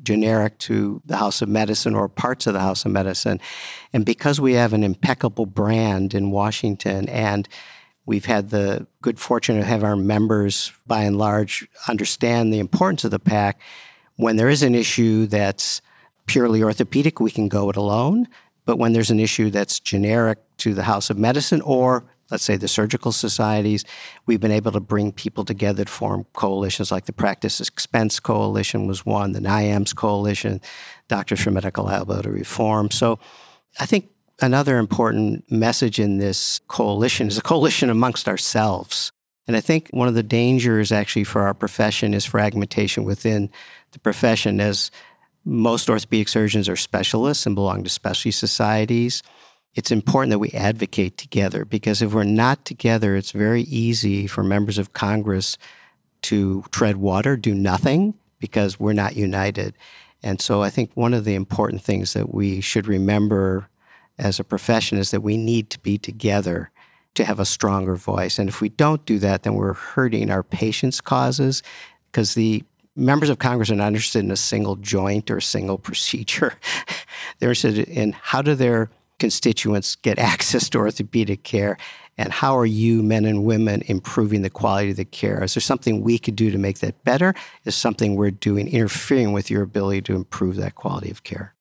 generic 0.03 0.59
to 0.59 1.03
the 1.05 1.17
House 1.17 1.43
of 1.43 1.49
Medicine 1.49 1.95
or 1.95 2.09
parts 2.09 2.47
of 2.47 2.53
the 2.53 2.61
House 2.61 2.85
of 2.85 2.93
Medicine. 2.93 3.41
And 3.93 4.05
because 4.05 4.41
we 4.41 4.53
have 4.53 4.73
an 4.73 4.85
impeccable 4.85 5.47
brand 5.47 6.15
in 6.15 6.31
Washington 6.31 7.09
and 7.09 7.49
we've 8.05 8.27
had 8.27 8.51
the 8.51 8.87
good 9.03 9.19
fortune 9.19 9.57
to 9.57 9.65
have 9.65 9.83
our 9.83 9.97
members 9.97 10.73
by 10.87 11.03
and 11.03 11.19
large 11.19 11.67
understand 11.89 12.53
the 12.53 12.61
importance 12.61 13.05
of 13.05 13.11
the 13.11 13.19
PAC, 13.19 13.59
when 14.15 14.37
there 14.37 14.49
is 14.49 14.63
an 14.63 14.75
issue 14.75 15.27
that's 15.27 15.81
purely 16.27 16.63
orthopedic, 16.63 17.19
we 17.19 17.31
can 17.31 17.49
go 17.49 17.69
it 17.71 17.77
alone. 17.77 18.29
But 18.67 18.79
when 18.79 18.93
there's 18.93 19.11
an 19.11 19.21
issue 19.21 19.49
that's 19.49 19.81
generic 19.81 20.39
to 20.59 20.75
the 20.75 20.83
House 20.83 21.09
of 21.09 21.19
Medicine 21.19 21.63
or 21.63 22.05
let's 22.31 22.45
say 22.45 22.57
the 22.57 22.69
surgical 22.69 23.13
societies. 23.13 23.85
We've 24.27 24.41
been 24.41 24.51
able 24.51 24.73
to 24.73 24.81
bring 24.81 25.13
people 25.13 25.45
together 25.45 25.85
to 25.85 25.91
form 25.91 26.27
coalitions 26.33 26.91
like 26.91 27.07
the 27.07 27.13
Practice 27.13 27.61
Expense 27.61 28.21
Coalition 28.21 28.87
was 28.87 29.07
one, 29.07 29.33
the 29.33 29.41
NIAMS 29.41 29.95
Coalition, 29.95 30.61
Doctors 31.09 31.41
for 31.41 31.51
Medical 31.51 31.85
Liability 31.85 32.31
Reform. 32.31 32.91
So 32.91 33.19
I 33.79 33.87
think 33.87 34.11
another 34.41 34.79
important 34.79 35.51
message 35.51 35.99
in 35.99 36.19
this 36.19 36.61
coalition 36.69 37.29
is 37.29 37.39
a 37.39 37.43
coalition 37.43 37.91
amongst 37.91 38.29
ourselves. 38.29 39.13
And 39.47 39.57
I 39.57 39.61
think 39.61 39.89
one 39.91 40.09
of 40.09 40.15
the 40.15 40.25
dangers 40.25 40.91
actually 40.91 41.25
for 41.25 41.43
our 41.43 41.55
profession 41.55 42.15
is 42.15 42.25
fragmentation 42.25 43.05
within 43.05 43.51
the 43.93 44.01
profession 44.01 44.61
as 44.61 44.91
most 45.47 45.89
orthopedic 45.89 46.29
surgeons 46.29 46.69
are 46.69 46.77
specialists 46.77 47.47
and 47.47 47.55
belong 47.55 47.85
to 47.85 47.89
specialty 47.89 48.33
societies 48.33 49.23
it's 49.77 49.91
important 49.91 50.31
that 50.31 50.39
we 50.39 50.51
advocate 50.53 51.19
together 51.19 51.67
because 51.67 52.01
if 52.01 52.15
we're 52.15 52.25
not 52.25 52.65
together, 52.65 53.15
it's 53.15 53.31
very 53.31 53.61
easy 53.63 54.27
for 54.27 54.43
members 54.43 54.79
of 54.79 54.95
Congress 54.95 55.59
to 56.23 56.65
tread 56.71 56.97
water, 56.97 57.37
do 57.37 57.55
nothing 57.55 58.15
because 58.41 58.81
we're 58.81 58.95
not 58.95 59.17
united. 59.17 59.77
And 60.23 60.41
so 60.41 60.63
I 60.63 60.71
think 60.71 60.91
one 60.95 61.13
of 61.13 61.27
the 61.27 61.35
important 61.35 61.83
things 61.83 62.15
that 62.15 62.33
we 62.33 62.63
should 62.63 62.87
remember 62.89 63.69
as 64.19 64.41
a 64.41 64.45
profession 64.45 64.97
is 64.97 65.11
that 65.11 65.21
we 65.21 65.37
need 65.37 65.69
to 65.71 65.79
be 65.79 65.99
together 65.99 66.71
to 67.15 67.25
have 67.25 67.39
a 67.39 67.45
stronger 67.45 67.97
voice. 67.97 68.39
And 68.39 68.49
if 68.49 68.63
we 68.63 68.71
don't 68.71 69.05
do 69.05 69.19
that, 69.19 69.43
then 69.43 69.55
we're 69.55 69.75
hurting 69.75 70.31
our 70.31 70.43
patients' 70.43 71.03
causes 71.03 71.63
because 72.11 72.33
the 72.33 72.65
members 72.97 73.29
of 73.29 73.39
Congress 73.39 73.71
are 73.71 73.77
not 73.77 73.89
interested 73.89 74.25
in 74.25 74.31
a 74.31 74.37
single 74.37 74.77
joint 74.77 75.31
or 75.31 75.37
a 75.37 75.43
single 75.43 75.79
procedure. 75.79 76.55
They're 77.39 77.51
interested 77.51 77.79
in 77.89 78.13
how 78.13 78.43
do 78.43 78.55
their 78.55 78.91
constituents 79.19 79.95
get 79.97 80.19
access 80.33 80.69
to 80.71 80.79
orthopedic 80.79 81.43
care 81.43 81.77
and 82.19 82.33
how 82.33 82.57
are 82.57 82.67
you, 82.67 83.03
men 83.03 83.27
and 83.27 83.45
women, 83.45 83.83
improving 83.87 84.41
the 84.41 84.51
quality 84.51 84.91
of 84.91 84.97
the 84.97 85.05
care? 85.05 85.45
Is 85.45 85.55
there 85.55 85.61
something 85.61 86.01
we 86.01 86.19
could 86.19 86.35
do 86.35 86.51
to 86.51 86.57
make 86.57 86.79
that 86.79 87.05
better? 87.05 87.35
Is 87.67 87.75
something 87.75 88.17
we're 88.17 88.31
doing 88.31 88.69
interfering 88.69 89.33
with 89.33 89.51
your 89.51 89.63
ability 89.63 90.03
to 90.03 90.15
improve 90.15 90.57
that 90.57 90.77
quality 90.77 91.11
of 91.11 91.25
care? 91.25 91.56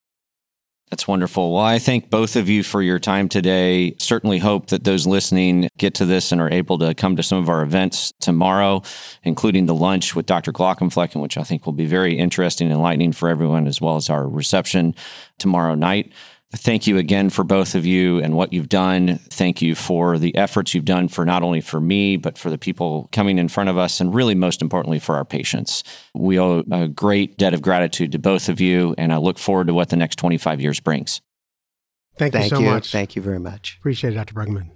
That's 0.91 1.07
wonderful. 1.07 1.53
Well, 1.53 1.63
I 1.63 1.79
thank 1.79 2.11
both 2.11 2.35
of 2.35 2.47
you 2.47 2.61
for 2.61 2.81
your 2.81 2.99
time 2.99 3.27
today. 3.27 3.95
Certainly 3.97 4.37
hope 4.37 4.67
that 4.67 4.83
those 4.83 5.07
listening 5.07 5.67
get 5.77 5.95
to 5.95 6.05
this 6.05 6.31
and 6.31 6.39
are 6.39 6.51
able 6.51 6.77
to 6.77 6.93
come 6.93 7.15
to 7.15 7.23
some 7.23 7.39
of 7.39 7.49
our 7.49 7.63
events 7.63 8.13
tomorrow, 8.21 8.83
including 9.23 9.65
the 9.65 9.73
lunch 9.73 10.15
with 10.15 10.27
Dr. 10.27 10.53
Glaucomflecken, 10.53 11.21
which 11.21 11.37
I 11.37 11.43
think 11.43 11.65
will 11.65 11.73
be 11.73 11.87
very 11.87 12.17
interesting 12.17 12.67
and 12.67 12.75
enlightening 12.75 13.13
for 13.13 13.29
everyone, 13.29 13.65
as 13.65 13.81
well 13.81 13.95
as 13.95 14.11
our 14.11 14.27
reception 14.27 14.93
tomorrow 15.39 15.73
night. 15.73 16.13
Thank 16.57 16.87
you 16.87 16.97
again 16.97 17.29
for 17.29 17.43
both 17.43 17.75
of 17.75 17.85
you 17.85 18.19
and 18.19 18.35
what 18.35 18.53
you've 18.53 18.69
done. 18.69 19.19
Thank 19.29 19.61
you 19.61 19.75
for 19.75 20.17
the 20.17 20.35
efforts 20.35 20.73
you've 20.73 20.85
done 20.85 21.07
for 21.09 21.25
not 21.25 21.43
only 21.43 21.61
for 21.61 21.81
me, 21.81 22.17
but 22.17 22.37
for 22.37 22.49
the 22.49 22.57
people 22.57 23.09
coming 23.11 23.37
in 23.37 23.49
front 23.49 23.69
of 23.69 23.77
us, 23.77 23.99
and 23.99 24.13
really 24.13 24.35
most 24.35 24.61
importantly 24.61 24.99
for 24.99 25.15
our 25.15 25.25
patients. 25.25 25.83
We 26.13 26.39
owe 26.39 26.63
a 26.71 26.87
great 26.87 27.37
debt 27.37 27.53
of 27.53 27.61
gratitude 27.61 28.11
to 28.13 28.19
both 28.19 28.47
of 28.47 28.61
you, 28.61 28.95
and 28.97 29.11
I 29.11 29.17
look 29.17 29.37
forward 29.37 29.67
to 29.67 29.73
what 29.73 29.89
the 29.89 29.97
next 29.97 30.17
25 30.17 30.61
years 30.61 30.79
brings. 30.79 31.21
Thank, 32.17 32.33
Thank 32.33 32.51
you 32.51 32.57
so 32.57 32.59
you. 32.59 32.69
much. 32.69 32.91
Thank 32.91 33.15
you 33.15 33.21
very 33.21 33.39
much. 33.39 33.77
Appreciate 33.79 34.13
it, 34.13 34.15
Dr. 34.15 34.33
Bruggeman. 34.33 34.69